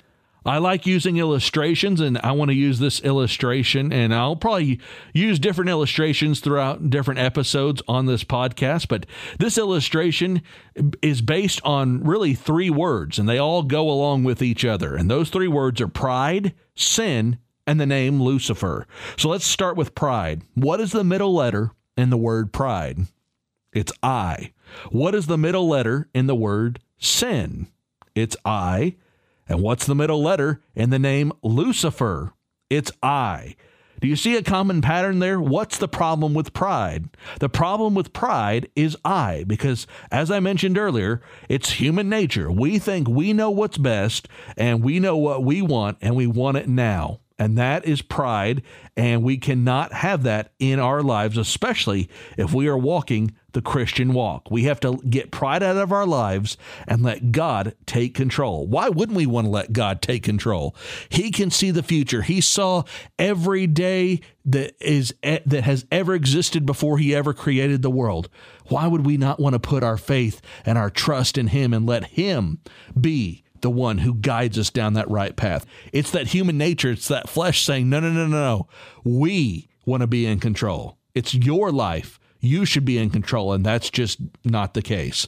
I 0.46 0.60
like 0.60 0.86
using 0.86 1.18
illustrations, 1.18 2.00
and 2.00 2.18
I 2.20 2.32
want 2.34 2.50
to 2.50 2.56
use 2.56 2.80
this 2.80 3.00
illustration, 3.02 3.92
and 3.92 4.14
I'll 4.14 4.36
probably 4.36 4.80
use 5.14 5.40
different 5.40 5.70
illustrations 5.70 6.40
throughout 6.40 6.90
different 6.90 7.20
episodes 7.20 7.82
on 7.88 8.06
this 8.06 8.24
podcast. 8.24 8.88
But 8.88 9.06
this 9.40 9.58
illustration 9.58 10.42
is 11.02 11.22
based 11.22 11.62
on 11.64 12.04
really 12.04 12.36
three 12.36 12.70
words, 12.70 13.18
and 13.18 13.28
they 13.28 13.40
all 13.40 13.64
go 13.64 13.90
along 13.90 14.24
with 14.24 14.42
each 14.42 14.64
other. 14.64 14.96
And 14.96 15.10
those 15.10 15.30
three 15.30 15.48
words 15.48 15.82
are 15.82 15.88
pride, 15.88 16.54
sin, 16.76 17.40
and 17.66 17.80
the 17.80 17.86
name 17.86 18.22
Lucifer. 18.22 18.86
So 19.18 19.30
let's 19.30 19.46
start 19.46 19.76
with 19.76 19.96
pride. 19.96 20.44
What 20.54 20.80
is 20.80 20.92
the 20.92 21.04
middle 21.04 21.34
letter 21.34 21.72
in 21.98 22.10
the 22.12 22.18
word 22.18 22.54
pride? 22.54 23.00
It's 23.74 23.92
I. 24.04 24.54
What 24.92 25.16
is 25.16 25.28
the 25.28 25.38
middle 25.38 25.68
letter 25.68 26.08
in 26.14 26.28
the 26.28 26.36
word 26.36 26.80
sin? 26.98 27.68
It's 28.14 28.38
I. 28.46 28.96
And 29.48 29.62
what's 29.62 29.86
the 29.86 29.96
middle 29.96 30.24
letter 30.24 30.62
in 30.74 30.90
the 30.90 31.00
name 31.00 31.32
Lucifer? 31.44 32.34
It's 32.70 32.92
I. 33.04 33.56
Do 34.02 34.08
you 34.08 34.16
see 34.16 34.36
a 34.36 34.44
common 34.44 34.82
pattern 34.82 35.20
there? 35.20 35.40
What's 35.40 35.78
the 35.78 35.88
problem 35.88 36.34
with 36.34 36.54
pride? 36.54 37.06
The 37.40 37.50
problem 37.50 37.96
with 37.96 38.12
pride 38.12 38.70
is 38.76 38.98
I, 39.06 39.46
because 39.48 39.88
as 40.12 40.30
I 40.30 40.40
mentioned 40.40 40.78
earlier, 40.78 41.22
it's 41.48 41.72
human 41.72 42.10
nature. 42.10 42.52
We 42.52 42.78
think 42.78 43.08
we 43.08 43.34
know 43.34 43.50
what's 43.50 43.78
best 43.78 44.28
and 44.58 44.84
we 44.84 45.00
know 45.00 45.16
what 45.16 45.44
we 45.44 45.62
want 45.62 45.98
and 46.02 46.16
we 46.16 46.28
want 46.28 46.58
it 46.58 46.68
now 46.68 47.22
and 47.38 47.58
that 47.58 47.86
is 47.86 48.02
pride. 48.02 48.62
And 48.96 49.24
we 49.24 49.38
cannot 49.38 49.94
have 49.94 50.24
that 50.24 50.54
in 50.60 50.80
our 50.80 51.02
lives, 51.02 51.38
especially 51.38 52.10
if 52.38 52.54
we 52.54 52.68
are 52.68 52.78
walking 52.78 53.36
the 53.52 53.62
Christian 53.62 54.14
walk. 54.14 54.52
We 54.52 54.64
have 54.64 54.80
to 54.82 54.98
get 55.10 55.32
pride 55.32 55.64
out 55.64 55.78
of 55.78 55.92
our 55.92 56.06
lives 56.06 56.58
and 56.88 57.02
let 57.02 57.32
God 57.32 57.74
take 57.86 58.14
control. 58.14 58.68
Why 58.68 58.90
wouldn't 58.90 59.16
we 59.16 59.26
want 59.26 59.46
to 59.46 59.52
let 59.52 59.74
God 59.74 60.02
take 60.02 60.24
control? 60.24 60.76
He 61.10 61.32
can 61.32 61.50
see 61.50 61.72
the 61.72 61.82
future. 61.82 62.22
He 62.22 62.42
saw 62.42 62.84
every 63.18 63.66
day 63.66 64.20
that 64.44 64.76
is 64.80 65.16
that 65.24 65.64
has 65.64 65.86
ever 65.90 66.14
existed 66.14 66.66
before 66.66 66.98
he 66.98 67.16
ever 67.16 67.34
created 67.34 67.82
the 67.82 67.90
world. 67.90 68.30
Why 68.68 68.88
would 68.88 69.06
we 69.06 69.16
not 69.16 69.40
want 69.40 69.54
to 69.54 69.60
put 69.60 69.84
our 69.84 69.98
faith 69.98 70.42
and 70.66 70.78
our 70.78 70.90
trust 70.90 71.38
in 71.38 71.48
him 71.48 71.74
and 71.74 71.86
let 71.86 72.04
him 72.04 72.60
be 73.00 73.45
the 73.66 73.70
one 73.72 73.98
who 73.98 74.14
guides 74.14 74.60
us 74.60 74.70
down 74.70 74.94
that 74.94 75.10
right 75.10 75.36
path. 75.36 75.66
It's 75.92 76.12
that 76.12 76.28
human 76.28 76.56
nature, 76.56 76.92
it's 76.92 77.08
that 77.08 77.28
flesh 77.28 77.64
saying, 77.64 77.90
no, 77.90 78.00
no, 78.00 78.12
no, 78.12 78.28
no, 78.28 78.38
no. 78.38 78.68
We 79.04 79.70
want 79.88 80.02
to 80.02 80.08
be 80.08 80.28
in 80.28 80.40
control. 80.40 81.00
It's 81.16 81.34
your 81.34 81.72
life. 81.72 82.20
You 82.40 82.66
should 82.66 82.86
be 82.86 83.00
in 83.00 83.10
control. 83.10 83.54
And 83.54 83.66
that's 83.66 83.90
just 83.90 84.20
not 84.44 84.76
the 84.76 84.84
case. 84.84 85.26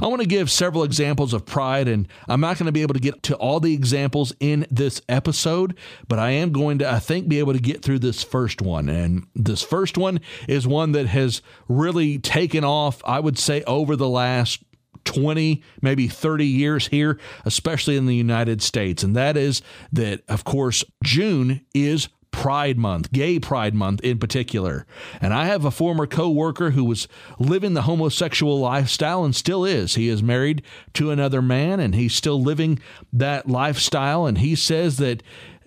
I 0.00 0.08
want 0.08 0.22
to 0.22 0.28
give 0.28 0.50
several 0.50 0.82
examples 0.82 1.32
of 1.32 1.46
pride, 1.46 1.86
and 1.86 2.08
I'm 2.28 2.40
not 2.40 2.58
going 2.58 2.66
to 2.66 2.72
be 2.72 2.82
able 2.82 2.94
to 2.94 3.00
get 3.00 3.22
to 3.24 3.36
all 3.36 3.60
the 3.60 3.74
examples 3.74 4.32
in 4.40 4.66
this 4.68 5.00
episode, 5.08 5.78
but 6.08 6.18
I 6.18 6.30
am 6.30 6.50
going 6.50 6.78
to, 6.78 6.90
I 6.90 6.98
think, 6.98 7.28
be 7.28 7.38
able 7.38 7.52
to 7.52 7.60
get 7.60 7.82
through 7.82 8.00
this 8.00 8.24
first 8.24 8.60
one. 8.60 8.88
And 8.88 9.26
this 9.36 9.62
first 9.62 9.96
one 9.96 10.20
is 10.48 10.66
one 10.66 10.92
that 10.92 11.06
has 11.06 11.42
really 11.68 12.18
taken 12.18 12.64
off, 12.64 13.02
I 13.04 13.20
would 13.20 13.38
say, 13.38 13.62
over 13.64 13.94
the 13.94 14.08
last 14.08 14.62
20, 15.04 15.62
maybe 15.80 16.08
30 16.08 16.46
years 16.46 16.88
here, 16.88 17.18
especially 17.44 17.96
in 17.96 18.06
the 18.06 18.14
United 18.14 18.62
States. 18.62 19.02
And 19.02 19.16
that 19.16 19.36
is 19.36 19.62
that, 19.92 20.22
of 20.28 20.44
course, 20.44 20.84
June 21.02 21.64
is 21.74 22.08
Pride 22.32 22.78
Month, 22.78 23.12
Gay 23.12 23.38
Pride 23.38 23.74
Month 23.74 24.00
in 24.00 24.18
particular. 24.18 24.86
And 25.20 25.32
I 25.32 25.44
have 25.46 25.64
a 25.64 25.70
former 25.70 26.06
coworker 26.06 26.70
who 26.70 26.82
was 26.82 27.06
living 27.38 27.74
the 27.74 27.82
homosexual 27.82 28.58
lifestyle 28.58 29.24
and 29.24 29.36
still 29.36 29.64
is. 29.64 29.94
He 29.94 30.08
is 30.08 30.22
married 30.22 30.62
to 30.94 31.10
another 31.10 31.42
man 31.42 31.78
and 31.78 31.94
he's 31.94 32.14
still 32.14 32.42
living 32.42 32.80
that 33.12 33.48
lifestyle. 33.48 34.26
And 34.26 34.38
he 34.38 34.56
says 34.56 34.96
that 34.96 35.22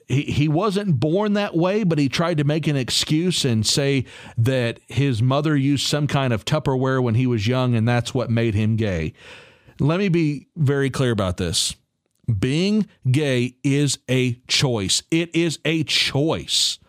he, 0.08 0.24
he 0.24 0.48
wasn't 0.48 1.00
born 1.00 1.34
that 1.34 1.56
way, 1.56 1.84
but 1.84 1.98
he 1.98 2.10
tried 2.10 2.38
to 2.38 2.44
make 2.44 2.68
an 2.68 2.76
excuse 2.76 3.46
and 3.46 3.66
say 3.66 4.06
that 4.38 4.80
his 4.88 5.22
mother 5.22 5.56
used 5.56 5.88
some 5.88 6.08
kind 6.08 6.34
of 6.34 6.46
Tupperware 6.46 7.02
when 7.02 7.16
he 7.16 7.28
was 7.28 7.48
young, 7.48 7.76
and 7.76 7.88
that's 7.88 8.14
what 8.14 8.30
made 8.30 8.54
him 8.54 8.76
gay. 8.76 9.14
Let 9.80 10.00
me 10.00 10.10
be 10.10 10.48
very 10.56 10.90
clear 10.90 11.12
about 11.12 11.38
this. 11.38 11.76
Being 12.40 12.88
gay 13.10 13.58
is 13.64 14.00
a 14.10 14.34
choice. 14.48 15.04
It 15.12 15.36
is 15.36 15.60
a 15.66 15.84
choice. 15.84 16.80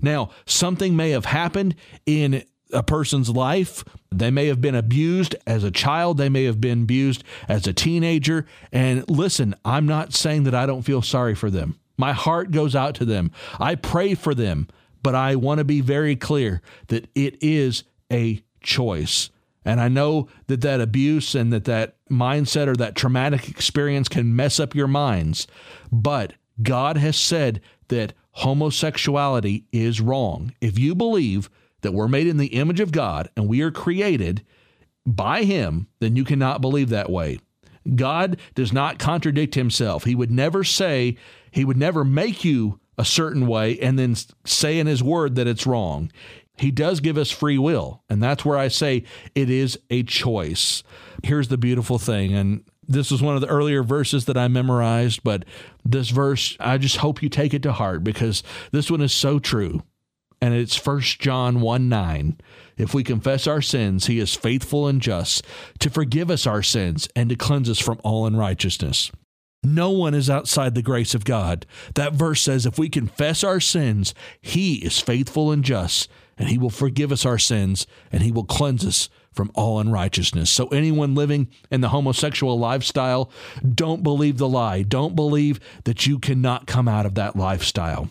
Now, 0.00 0.30
something 0.44 0.96
may 0.96 1.10
have 1.10 1.26
happened 1.26 1.76
in 2.04 2.44
a 2.72 2.82
person's 2.82 3.30
life. 3.30 3.84
They 4.10 4.30
may 4.30 4.46
have 4.46 4.60
been 4.60 4.74
abused 4.74 5.36
as 5.46 5.62
a 5.64 5.70
child. 5.70 6.16
They 6.16 6.28
may 6.28 6.44
have 6.44 6.60
been 6.60 6.82
abused 6.82 7.22
as 7.48 7.66
a 7.66 7.72
teenager. 7.72 8.46
And 8.72 9.08
listen, 9.08 9.54
I'm 9.64 9.86
not 9.86 10.12
saying 10.12 10.44
that 10.44 10.54
I 10.54 10.66
don't 10.66 10.82
feel 10.82 11.02
sorry 11.02 11.34
for 11.34 11.50
them. 11.50 11.78
My 11.96 12.12
heart 12.12 12.50
goes 12.50 12.74
out 12.74 12.94
to 12.96 13.04
them. 13.04 13.30
I 13.58 13.74
pray 13.74 14.14
for 14.14 14.34
them, 14.34 14.68
but 15.02 15.14
I 15.14 15.36
want 15.36 15.58
to 15.58 15.64
be 15.64 15.80
very 15.80 16.16
clear 16.16 16.62
that 16.88 17.08
it 17.14 17.42
is 17.42 17.84
a 18.12 18.42
choice. 18.62 19.30
And 19.64 19.80
I 19.80 19.88
know 19.88 20.28
that 20.48 20.60
that 20.62 20.80
abuse 20.80 21.34
and 21.34 21.52
that 21.52 21.64
that 21.64 21.96
mindset 22.10 22.66
or 22.66 22.74
that 22.76 22.96
traumatic 22.96 23.48
experience 23.48 24.08
can 24.08 24.34
mess 24.34 24.58
up 24.58 24.74
your 24.74 24.88
minds, 24.88 25.46
but 25.90 26.34
God 26.62 26.96
has 26.96 27.16
said 27.16 27.60
that 27.88 28.12
homosexuality 28.32 29.64
is 29.72 30.00
wrong. 30.00 30.52
If 30.60 30.78
you 30.78 30.94
believe 30.94 31.48
that 31.82 31.92
we're 31.92 32.08
made 32.08 32.26
in 32.26 32.38
the 32.38 32.46
image 32.46 32.80
of 32.80 32.92
God 32.92 33.28
and 33.36 33.48
we 33.48 33.60
are 33.60 33.70
created 33.70 34.44
by 35.06 35.44
Him, 35.44 35.88
then 36.00 36.16
you 36.16 36.24
cannot 36.24 36.60
believe 36.60 36.88
that 36.88 37.10
way. 37.10 37.38
God 37.94 38.38
does 38.54 38.72
not 38.72 38.98
contradict 38.98 39.54
Himself. 39.54 40.04
He 40.04 40.14
would 40.14 40.30
never 40.30 40.64
say, 40.64 41.16
he 41.52 41.64
would 41.64 41.76
never 41.76 42.04
make 42.04 42.44
you 42.44 42.80
a 42.98 43.04
certain 43.04 43.46
way 43.46 43.78
and 43.78 43.98
then 43.98 44.16
say 44.44 44.78
in 44.78 44.86
his 44.86 45.02
word 45.02 45.36
that 45.36 45.46
it's 45.46 45.66
wrong. 45.66 46.10
He 46.56 46.70
does 46.70 47.00
give 47.00 47.16
us 47.16 47.30
free 47.30 47.58
will. 47.58 48.02
And 48.10 48.22
that's 48.22 48.44
where 48.44 48.58
I 48.58 48.68
say 48.68 49.04
it 49.34 49.48
is 49.48 49.78
a 49.90 50.02
choice. 50.02 50.82
Here's 51.22 51.48
the 51.48 51.56
beautiful 51.56 51.98
thing. 51.98 52.34
And 52.34 52.64
this 52.86 53.10
was 53.10 53.22
one 53.22 53.34
of 53.34 53.40
the 53.40 53.48
earlier 53.48 53.82
verses 53.82 54.24
that 54.26 54.36
I 54.36 54.48
memorized, 54.48 55.22
but 55.22 55.44
this 55.84 56.10
verse, 56.10 56.56
I 56.58 56.78
just 56.78 56.98
hope 56.98 57.22
you 57.22 57.28
take 57.28 57.54
it 57.54 57.62
to 57.62 57.72
heart 57.72 58.04
because 58.04 58.42
this 58.70 58.90
one 58.90 59.00
is 59.00 59.12
so 59.12 59.38
true. 59.38 59.82
And 60.40 60.54
it's 60.54 60.84
1 60.84 61.00
John 61.00 61.60
1 61.60 61.88
9. 61.88 62.40
If 62.76 62.94
we 62.94 63.04
confess 63.04 63.46
our 63.46 63.62
sins, 63.62 64.06
he 64.06 64.18
is 64.18 64.34
faithful 64.34 64.88
and 64.88 65.00
just 65.00 65.44
to 65.78 65.88
forgive 65.88 66.30
us 66.30 66.46
our 66.48 66.64
sins 66.64 67.08
and 67.14 67.30
to 67.30 67.36
cleanse 67.36 67.70
us 67.70 67.78
from 67.78 68.00
all 68.02 68.26
unrighteousness. 68.26 69.12
No 69.64 69.90
one 69.90 70.14
is 70.14 70.28
outside 70.28 70.74
the 70.74 70.82
grace 70.82 71.14
of 71.14 71.24
God. 71.24 71.66
That 71.94 72.14
verse 72.14 72.42
says 72.42 72.66
if 72.66 72.78
we 72.78 72.88
confess 72.88 73.44
our 73.44 73.60
sins, 73.60 74.12
he 74.40 74.76
is 74.76 74.98
faithful 74.98 75.52
and 75.52 75.64
just 75.64 76.08
and 76.36 76.48
he 76.48 76.58
will 76.58 76.70
forgive 76.70 77.12
us 77.12 77.24
our 77.24 77.38
sins 77.38 77.86
and 78.10 78.22
he 78.22 78.32
will 78.32 78.44
cleanse 78.44 78.84
us 78.84 79.08
from 79.32 79.50
all 79.54 79.78
unrighteousness. 79.78 80.50
So, 80.50 80.66
anyone 80.68 81.14
living 81.14 81.48
in 81.70 81.80
the 81.80 81.88
homosexual 81.90 82.58
lifestyle, 82.58 83.30
don't 83.74 84.02
believe 84.02 84.38
the 84.38 84.48
lie. 84.48 84.82
Don't 84.82 85.14
believe 85.14 85.60
that 85.84 86.06
you 86.06 86.18
cannot 86.18 86.66
come 86.66 86.88
out 86.88 87.06
of 87.06 87.14
that 87.14 87.36
lifestyle. 87.36 88.08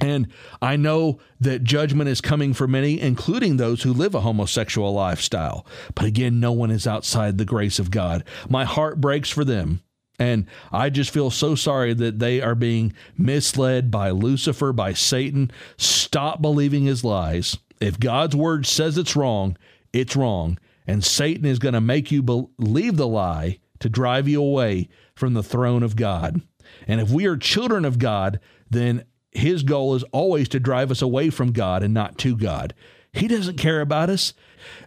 And 0.00 0.28
I 0.60 0.76
know 0.76 1.20
that 1.40 1.62
judgment 1.62 2.08
is 2.08 2.20
coming 2.20 2.52
for 2.52 2.66
many, 2.66 3.00
including 3.00 3.56
those 3.56 3.82
who 3.82 3.92
live 3.92 4.14
a 4.14 4.20
homosexual 4.20 4.92
lifestyle. 4.92 5.66
But 5.94 6.06
again, 6.06 6.40
no 6.40 6.52
one 6.52 6.70
is 6.70 6.86
outside 6.86 7.38
the 7.38 7.44
grace 7.44 7.78
of 7.78 7.90
God. 7.90 8.24
My 8.48 8.64
heart 8.64 9.00
breaks 9.00 9.30
for 9.30 9.44
them. 9.44 9.83
And 10.18 10.46
I 10.70 10.90
just 10.90 11.10
feel 11.10 11.30
so 11.30 11.54
sorry 11.54 11.92
that 11.94 12.18
they 12.18 12.40
are 12.40 12.54
being 12.54 12.92
misled 13.18 13.90
by 13.90 14.10
Lucifer, 14.10 14.72
by 14.72 14.92
Satan. 14.92 15.50
Stop 15.76 16.40
believing 16.40 16.84
his 16.84 17.02
lies. 17.04 17.58
If 17.80 17.98
God's 17.98 18.36
word 18.36 18.66
says 18.66 18.96
it's 18.96 19.16
wrong, 19.16 19.56
it's 19.92 20.14
wrong. 20.14 20.58
And 20.86 21.02
Satan 21.02 21.46
is 21.46 21.58
going 21.58 21.74
to 21.74 21.80
make 21.80 22.12
you 22.12 22.22
believe 22.22 22.96
the 22.96 23.08
lie 23.08 23.58
to 23.80 23.88
drive 23.88 24.28
you 24.28 24.40
away 24.40 24.88
from 25.14 25.34
the 25.34 25.42
throne 25.42 25.82
of 25.82 25.96
God. 25.96 26.40
And 26.86 27.00
if 27.00 27.10
we 27.10 27.26
are 27.26 27.36
children 27.36 27.84
of 27.84 27.98
God, 27.98 28.40
then 28.70 29.04
his 29.32 29.62
goal 29.62 29.94
is 29.94 30.04
always 30.04 30.48
to 30.50 30.60
drive 30.60 30.90
us 30.90 31.02
away 31.02 31.30
from 31.30 31.52
God 31.52 31.82
and 31.82 31.92
not 31.92 32.18
to 32.18 32.36
God. 32.36 32.72
He 33.14 33.28
doesn't 33.28 33.58
care 33.58 33.80
about 33.80 34.10
us. 34.10 34.34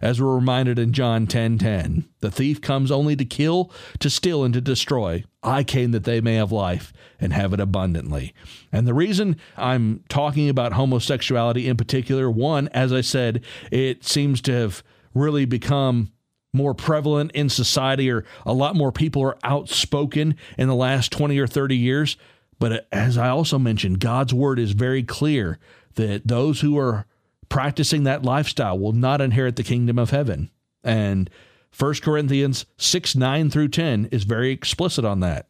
As 0.02 0.20
we're 0.20 0.34
reminded 0.34 0.78
in 0.78 0.92
John 0.92 1.26
10:10, 1.26 1.28
10, 1.30 1.58
10, 1.58 2.08
the 2.20 2.30
thief 2.30 2.60
comes 2.60 2.90
only 2.90 3.14
to 3.16 3.24
kill, 3.24 3.70
to 4.00 4.10
steal 4.10 4.44
and 4.44 4.52
to 4.54 4.60
destroy. 4.60 5.24
I 5.42 5.62
came 5.62 5.92
that 5.92 6.04
they 6.04 6.20
may 6.20 6.34
have 6.34 6.50
life 6.50 6.92
and 7.20 7.32
have 7.32 7.52
it 7.52 7.60
abundantly. 7.60 8.34
And 8.72 8.86
the 8.86 8.94
reason 8.94 9.36
I'm 9.56 10.02
talking 10.08 10.48
about 10.48 10.72
homosexuality 10.72 11.68
in 11.68 11.76
particular, 11.76 12.28
one, 12.28 12.68
as 12.68 12.92
I 12.92 13.02
said, 13.02 13.44
it 13.70 14.04
seems 14.04 14.40
to 14.42 14.52
have 14.52 14.82
really 15.14 15.44
become 15.44 16.10
more 16.52 16.74
prevalent 16.74 17.30
in 17.32 17.48
society 17.48 18.10
or 18.10 18.24
a 18.44 18.52
lot 18.52 18.74
more 18.74 18.90
people 18.90 19.22
are 19.22 19.38
outspoken 19.44 20.34
in 20.56 20.68
the 20.68 20.74
last 20.74 21.12
20 21.12 21.38
or 21.38 21.46
30 21.46 21.76
years. 21.76 22.16
But 22.58 22.72
uh, 22.72 22.80
as 22.90 23.16
I 23.16 23.28
also 23.28 23.58
mentioned, 23.58 24.00
God's 24.00 24.34
word 24.34 24.58
is 24.58 24.72
very 24.72 25.02
clear 25.02 25.58
that 25.94 26.26
those 26.26 26.60
who 26.60 26.78
are 26.78 27.06
practicing 27.48 28.04
that 28.04 28.24
lifestyle 28.24 28.78
will 28.78 28.92
not 28.92 29.20
inherit 29.20 29.56
the 29.56 29.62
kingdom 29.62 29.98
of 29.98 30.10
heaven. 30.10 30.50
And 30.82 31.30
1 31.76 31.94
Corinthians 32.02 32.66
6 32.76 33.16
9 33.16 33.50
through 33.50 33.68
10 33.68 34.08
is 34.10 34.24
very 34.24 34.50
explicit 34.50 35.04
on 35.04 35.20
that. 35.20 35.48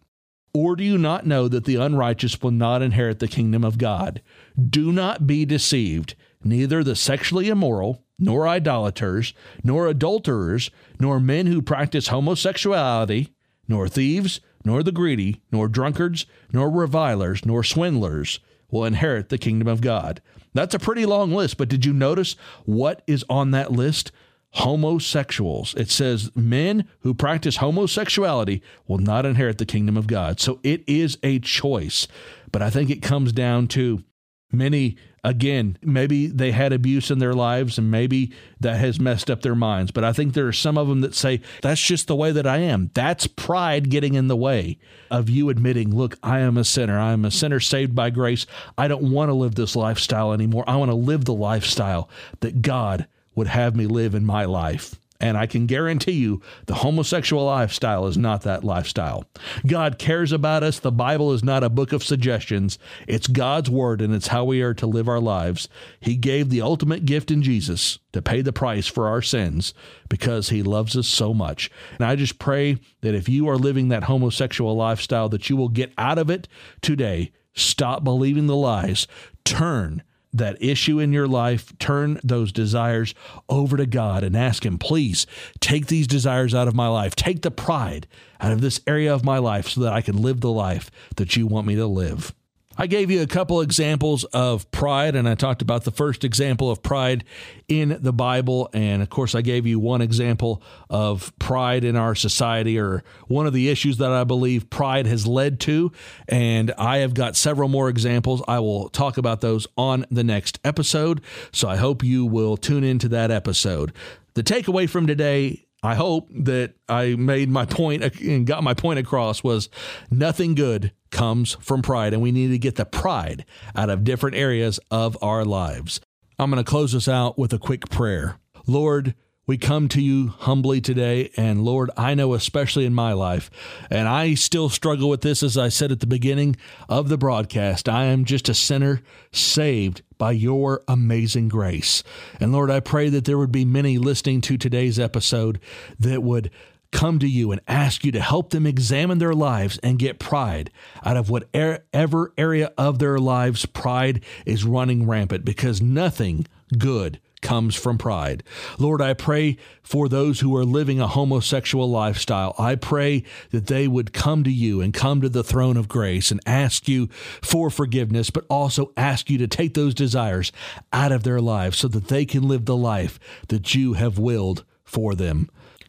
Or 0.54 0.76
do 0.76 0.82
you 0.82 0.98
not 0.98 1.26
know 1.26 1.46
that 1.48 1.64
the 1.64 1.76
unrighteous 1.76 2.40
will 2.42 2.50
not 2.50 2.82
inherit 2.82 3.18
the 3.18 3.28
kingdom 3.28 3.64
of 3.64 3.78
God? 3.78 4.22
Do 4.58 4.92
not 4.92 5.26
be 5.26 5.44
deceived. 5.44 6.14
Neither 6.42 6.82
the 6.82 6.96
sexually 6.96 7.48
immoral, 7.48 8.04
nor 8.18 8.48
idolaters, 8.48 9.34
nor 9.62 9.86
adulterers, 9.86 10.70
nor 10.98 11.20
men 11.20 11.46
who 11.46 11.62
practice 11.62 12.08
homosexuality, 12.08 13.28
nor 13.68 13.88
thieves, 13.88 14.40
nor 14.64 14.82
the 14.82 14.92
greedy, 14.92 15.40
nor 15.52 15.68
drunkards, 15.68 16.26
nor 16.52 16.70
revilers, 16.70 17.44
nor 17.44 17.62
swindlers 17.62 18.40
will 18.70 18.84
inherit 18.84 19.28
the 19.28 19.38
kingdom 19.38 19.68
of 19.68 19.80
God. 19.80 20.20
That's 20.54 20.74
a 20.74 20.78
pretty 20.78 21.06
long 21.06 21.32
list, 21.32 21.56
but 21.56 21.68
did 21.68 21.84
you 21.84 21.92
notice 21.92 22.36
what 22.64 23.02
is 23.06 23.24
on 23.28 23.50
that 23.52 23.72
list? 23.72 24.12
Homosexuals. 24.52 25.74
It 25.74 25.90
says 25.90 26.30
men 26.34 26.88
who 27.00 27.12
practice 27.12 27.56
homosexuality 27.56 28.62
will 28.86 28.98
not 28.98 29.26
inherit 29.26 29.58
the 29.58 29.66
kingdom 29.66 29.96
of 29.96 30.06
God. 30.06 30.40
So 30.40 30.58
it 30.62 30.82
is 30.86 31.18
a 31.22 31.38
choice. 31.38 32.08
But 32.50 32.62
I 32.62 32.70
think 32.70 32.88
it 32.88 33.02
comes 33.02 33.32
down 33.32 33.66
to 33.68 34.02
many 34.50 34.96
again 35.24 35.76
maybe 35.82 36.26
they 36.26 36.52
had 36.52 36.72
abuse 36.72 37.10
in 37.10 37.18
their 37.18 37.34
lives 37.34 37.76
and 37.76 37.90
maybe 37.90 38.32
that 38.60 38.76
has 38.76 38.98
messed 39.00 39.30
up 39.30 39.42
their 39.42 39.54
minds. 39.54 39.90
But 39.90 40.04
i 40.04 40.12
think 40.12 40.32
there 40.34 40.46
are 40.46 40.52
some 40.52 40.78
of 40.78 40.88
them 40.88 41.00
that 41.02 41.14
say 41.14 41.40
that's 41.62 41.80
just 41.80 42.06
the 42.06 42.16
way 42.16 42.32
that 42.32 42.46
i 42.46 42.58
am. 42.58 42.90
That's 42.94 43.26
pride 43.26 43.90
getting 43.90 44.14
in 44.14 44.28
the 44.28 44.36
way 44.36 44.78
of 45.10 45.28
you 45.28 45.48
admitting 45.48 45.94
look 45.94 46.18
i 46.22 46.38
am 46.40 46.56
a 46.56 46.64
sinner. 46.64 46.98
I 46.98 47.12
am 47.12 47.24
a 47.24 47.30
sinner 47.30 47.60
saved 47.60 47.94
by 47.94 48.10
grace. 48.10 48.46
I 48.76 48.88
don't 48.88 49.10
want 49.10 49.28
to 49.28 49.34
live 49.34 49.54
this 49.54 49.76
lifestyle 49.76 50.32
anymore. 50.32 50.64
I 50.66 50.76
want 50.76 50.90
to 50.90 50.96
live 50.96 51.24
the 51.24 51.34
lifestyle 51.34 52.08
that 52.40 52.62
god 52.62 53.06
would 53.34 53.48
have 53.48 53.76
me 53.76 53.86
live 53.86 54.14
in 54.14 54.24
my 54.24 54.44
life 54.44 54.96
and 55.20 55.36
I 55.36 55.46
can 55.46 55.66
guarantee 55.66 56.12
you 56.12 56.40
the 56.66 56.76
homosexual 56.76 57.44
lifestyle 57.44 58.06
is 58.06 58.16
not 58.16 58.42
that 58.42 58.64
lifestyle. 58.64 59.24
God 59.66 59.98
cares 59.98 60.32
about 60.32 60.62
us. 60.62 60.78
The 60.78 60.92
Bible 60.92 61.32
is 61.32 61.42
not 61.42 61.64
a 61.64 61.68
book 61.68 61.92
of 61.92 62.04
suggestions, 62.04 62.78
it's 63.06 63.26
God's 63.26 63.68
word, 63.68 64.00
and 64.00 64.14
it's 64.14 64.28
how 64.28 64.44
we 64.44 64.62
are 64.62 64.74
to 64.74 64.86
live 64.86 65.08
our 65.08 65.20
lives. 65.20 65.68
He 66.00 66.16
gave 66.16 66.50
the 66.50 66.62
ultimate 66.62 67.04
gift 67.04 67.30
in 67.30 67.42
Jesus 67.42 67.98
to 68.12 68.22
pay 68.22 68.42
the 68.42 68.52
price 68.52 68.86
for 68.86 69.08
our 69.08 69.22
sins 69.22 69.74
because 70.08 70.48
he 70.48 70.62
loves 70.62 70.96
us 70.96 71.08
so 71.08 71.34
much. 71.34 71.70
And 71.98 72.06
I 72.06 72.16
just 72.16 72.38
pray 72.38 72.78
that 73.00 73.14
if 73.14 73.28
you 73.28 73.48
are 73.48 73.56
living 73.56 73.88
that 73.88 74.04
homosexual 74.04 74.74
lifestyle, 74.76 75.28
that 75.30 75.50
you 75.50 75.56
will 75.56 75.68
get 75.68 75.92
out 75.98 76.18
of 76.18 76.30
it 76.30 76.48
today. 76.80 77.32
Stop 77.54 78.04
believing 78.04 78.46
the 78.46 78.56
lies. 78.56 79.08
Turn 79.44 80.02
that 80.38 80.62
issue 80.62 80.98
in 80.98 81.12
your 81.12 81.28
life, 81.28 81.76
turn 81.78 82.20
those 82.24 82.52
desires 82.52 83.14
over 83.48 83.76
to 83.76 83.86
God 83.86 84.24
and 84.24 84.36
ask 84.36 84.64
Him, 84.64 84.78
please 84.78 85.26
take 85.60 85.86
these 85.86 86.06
desires 86.06 86.54
out 86.54 86.68
of 86.68 86.74
my 86.74 86.88
life. 86.88 87.14
Take 87.14 87.42
the 87.42 87.50
pride 87.50 88.06
out 88.40 88.52
of 88.52 88.60
this 88.60 88.80
area 88.86 89.12
of 89.12 89.24
my 89.24 89.38
life 89.38 89.68
so 89.68 89.80
that 89.82 89.92
I 89.92 90.00
can 90.00 90.22
live 90.22 90.40
the 90.40 90.50
life 90.50 90.90
that 91.16 91.36
you 91.36 91.46
want 91.46 91.66
me 91.66 91.76
to 91.76 91.86
live. 91.86 92.34
I 92.80 92.86
gave 92.86 93.10
you 93.10 93.22
a 93.22 93.26
couple 93.26 93.60
examples 93.60 94.22
of 94.24 94.70
pride, 94.70 95.16
and 95.16 95.28
I 95.28 95.34
talked 95.34 95.62
about 95.62 95.82
the 95.82 95.90
first 95.90 96.22
example 96.22 96.70
of 96.70 96.80
pride 96.80 97.24
in 97.66 97.98
the 98.00 98.12
Bible. 98.12 98.70
And 98.72 99.02
of 99.02 99.10
course, 99.10 99.34
I 99.34 99.42
gave 99.42 99.66
you 99.66 99.80
one 99.80 100.00
example 100.00 100.62
of 100.88 101.36
pride 101.40 101.82
in 101.82 101.96
our 101.96 102.14
society, 102.14 102.78
or 102.78 103.02
one 103.26 103.48
of 103.48 103.52
the 103.52 103.68
issues 103.68 103.96
that 103.98 104.12
I 104.12 104.22
believe 104.22 104.70
pride 104.70 105.06
has 105.06 105.26
led 105.26 105.58
to. 105.60 105.90
And 106.28 106.72
I 106.78 106.98
have 106.98 107.14
got 107.14 107.34
several 107.34 107.68
more 107.68 107.88
examples. 107.88 108.44
I 108.46 108.60
will 108.60 108.88
talk 108.90 109.18
about 109.18 109.40
those 109.40 109.66
on 109.76 110.06
the 110.08 110.22
next 110.22 110.60
episode. 110.62 111.20
So 111.50 111.68
I 111.68 111.76
hope 111.76 112.04
you 112.04 112.24
will 112.24 112.56
tune 112.56 112.84
into 112.84 113.08
that 113.08 113.32
episode. 113.32 113.92
The 114.34 114.44
takeaway 114.44 114.88
from 114.88 115.08
today 115.08 115.64
I 115.82 115.94
hope 115.94 116.28
that 116.30 116.74
I 116.88 117.14
made 117.14 117.48
my 117.48 117.64
point 117.64 118.02
and 118.20 118.46
got 118.46 118.64
my 118.64 118.74
point 118.74 118.98
across 118.98 119.44
was 119.44 119.68
nothing 120.10 120.54
good 120.54 120.92
comes 121.10 121.56
from 121.60 121.82
pride, 121.82 122.12
and 122.12 122.22
we 122.22 122.32
need 122.32 122.48
to 122.48 122.58
get 122.58 122.76
the 122.76 122.84
pride 122.84 123.44
out 123.76 123.88
of 123.88 124.04
different 124.04 124.36
areas 124.36 124.80
of 124.90 125.16
our 125.22 125.44
lives. 125.44 126.00
I'm 126.38 126.50
going 126.50 126.62
to 126.62 126.68
close 126.68 126.92
this 126.92 127.08
out 127.08 127.38
with 127.38 127.52
a 127.52 127.58
quick 127.58 127.88
prayer. 127.90 128.38
Lord, 128.66 129.14
we 129.48 129.56
come 129.56 129.88
to 129.88 130.00
you 130.02 130.28
humbly 130.28 130.80
today. 130.80 131.30
And 131.36 131.64
Lord, 131.64 131.90
I 131.96 132.14
know, 132.14 132.34
especially 132.34 132.84
in 132.84 132.94
my 132.94 133.14
life, 133.14 133.50
and 133.90 134.06
I 134.06 134.34
still 134.34 134.68
struggle 134.68 135.08
with 135.08 135.22
this, 135.22 135.42
as 135.42 135.56
I 135.56 135.70
said 135.70 135.90
at 135.90 136.00
the 136.00 136.06
beginning 136.06 136.54
of 136.88 137.08
the 137.08 137.18
broadcast, 137.18 137.88
I 137.88 138.04
am 138.04 138.26
just 138.26 138.50
a 138.50 138.54
sinner 138.54 139.00
saved 139.32 140.02
by 140.18 140.32
your 140.32 140.82
amazing 140.86 141.48
grace. 141.48 142.04
And 142.38 142.52
Lord, 142.52 142.70
I 142.70 142.80
pray 142.80 143.08
that 143.08 143.24
there 143.24 143.38
would 143.38 143.50
be 143.50 143.64
many 143.64 143.96
listening 143.96 144.42
to 144.42 144.58
today's 144.58 144.98
episode 144.98 145.58
that 145.98 146.22
would 146.22 146.50
come 146.90 147.18
to 147.18 147.28
you 147.28 147.50
and 147.50 147.60
ask 147.66 148.04
you 148.04 148.12
to 148.12 148.20
help 148.20 148.50
them 148.50 148.66
examine 148.66 149.18
their 149.18 149.34
lives 149.34 149.78
and 149.82 149.98
get 149.98 150.18
pride 150.18 150.70
out 151.04 151.16
of 151.16 151.30
whatever 151.30 152.32
area 152.36 152.72
of 152.76 152.98
their 152.98 153.18
lives 153.18 153.64
pride 153.66 154.22
is 154.44 154.64
running 154.64 155.06
rampant 155.06 155.44
because 155.44 155.80
nothing 155.80 156.46
good 156.76 157.18
comes 157.40 157.74
from 157.74 157.98
pride. 157.98 158.42
Lord, 158.78 159.00
I 159.00 159.14
pray 159.14 159.56
for 159.82 160.08
those 160.08 160.40
who 160.40 160.56
are 160.56 160.64
living 160.64 161.00
a 161.00 161.06
homosexual 161.06 161.88
lifestyle. 161.88 162.54
I 162.58 162.74
pray 162.74 163.24
that 163.50 163.66
they 163.66 163.88
would 163.88 164.12
come 164.12 164.44
to 164.44 164.50
you 164.50 164.80
and 164.80 164.92
come 164.92 165.20
to 165.20 165.28
the 165.28 165.44
throne 165.44 165.76
of 165.76 165.88
grace 165.88 166.30
and 166.30 166.40
ask 166.46 166.88
you 166.88 167.08
for 167.42 167.70
forgiveness, 167.70 168.30
but 168.30 168.46
also 168.50 168.92
ask 168.96 169.30
you 169.30 169.38
to 169.38 169.48
take 169.48 169.74
those 169.74 169.94
desires 169.94 170.52
out 170.92 171.12
of 171.12 171.22
their 171.22 171.40
lives 171.40 171.78
so 171.78 171.88
that 171.88 172.08
they 172.08 172.24
can 172.24 172.46
live 172.46 172.64
the 172.64 172.76
life 172.76 173.18
that 173.48 173.74
you 173.74 173.94
have 173.94 174.18
willed 174.18 174.64
for 174.84 175.14
them 175.14 175.48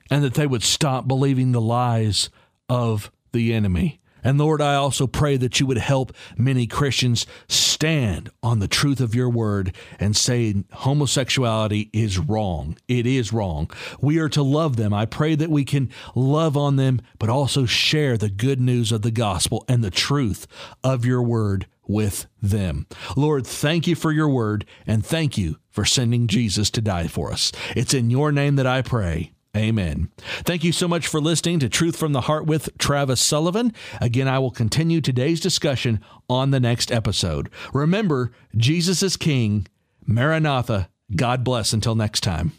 and 0.09 0.23
that 0.23 0.33
they 0.33 0.47
would 0.47 0.63
stop 0.63 1.07
believing 1.07 1.51
the 1.51 1.61
lies 1.61 2.29
of 2.67 3.11
the 3.31 3.53
enemy. 3.53 3.99
And 4.23 4.37
Lord, 4.37 4.61
I 4.61 4.75
also 4.75 5.07
pray 5.07 5.37
that 5.37 5.59
you 5.59 5.65
would 5.65 5.77
help 5.77 6.13
many 6.37 6.67
Christians 6.67 7.25
stand 7.47 8.29
on 8.43 8.59
the 8.59 8.67
truth 8.67 8.99
of 8.99 9.15
your 9.15 9.29
word 9.29 9.75
and 9.99 10.15
say 10.15 10.63
homosexuality 10.71 11.89
is 11.93 12.17
wrong. 12.17 12.77
It 12.87 13.05
is 13.05 13.31
wrong. 13.31 13.69
We 14.01 14.19
are 14.19 14.29
to 14.29 14.43
love 14.43 14.75
them. 14.75 14.93
I 14.93 15.05
pray 15.05 15.35
that 15.35 15.49
we 15.49 15.65
can 15.65 15.89
love 16.15 16.57
on 16.57 16.75
them, 16.75 17.01
but 17.17 17.29
also 17.29 17.65
share 17.65 18.17
the 18.17 18.29
good 18.29 18.59
news 18.59 18.91
of 18.91 19.01
the 19.01 19.11
gospel 19.11 19.63
and 19.67 19.83
the 19.83 19.91
truth 19.91 20.47
of 20.83 21.05
your 21.05 21.23
word 21.23 21.67
with 21.87 22.27
them. 22.41 22.85
Lord, 23.15 23.47
thank 23.47 23.87
you 23.87 23.95
for 23.95 24.11
your 24.11 24.29
word 24.29 24.65
and 24.85 25.05
thank 25.05 25.37
you 25.37 25.57
for 25.69 25.85
sending 25.85 26.27
Jesus 26.27 26.69
to 26.71 26.81
die 26.81 27.07
for 27.07 27.31
us. 27.31 27.51
It's 27.75 27.93
in 27.93 28.09
your 28.09 28.31
name 28.31 28.57
that 28.57 28.67
I 28.67 28.81
pray. 28.81 29.31
Amen. 29.57 30.09
Thank 30.45 30.63
you 30.63 30.71
so 30.71 30.87
much 30.87 31.07
for 31.07 31.19
listening 31.19 31.59
to 31.59 31.69
Truth 31.69 31.95
from 31.97 32.13
the 32.13 32.21
Heart 32.21 32.45
with 32.45 32.77
Travis 32.77 33.19
Sullivan. 33.19 33.73
Again, 33.99 34.27
I 34.27 34.37
will 34.37 34.51
continue 34.51 35.01
today's 35.01 35.39
discussion 35.39 36.01
on 36.29 36.51
the 36.51 36.59
next 36.59 36.91
episode. 36.91 37.49
Remember, 37.73 38.31
Jesus 38.55 39.01
is 39.01 39.17
King. 39.17 39.67
Maranatha 40.05 40.89
God 41.15 41.43
bless 41.43 41.73
until 41.73 41.95
next 41.95 42.21
time. 42.21 42.51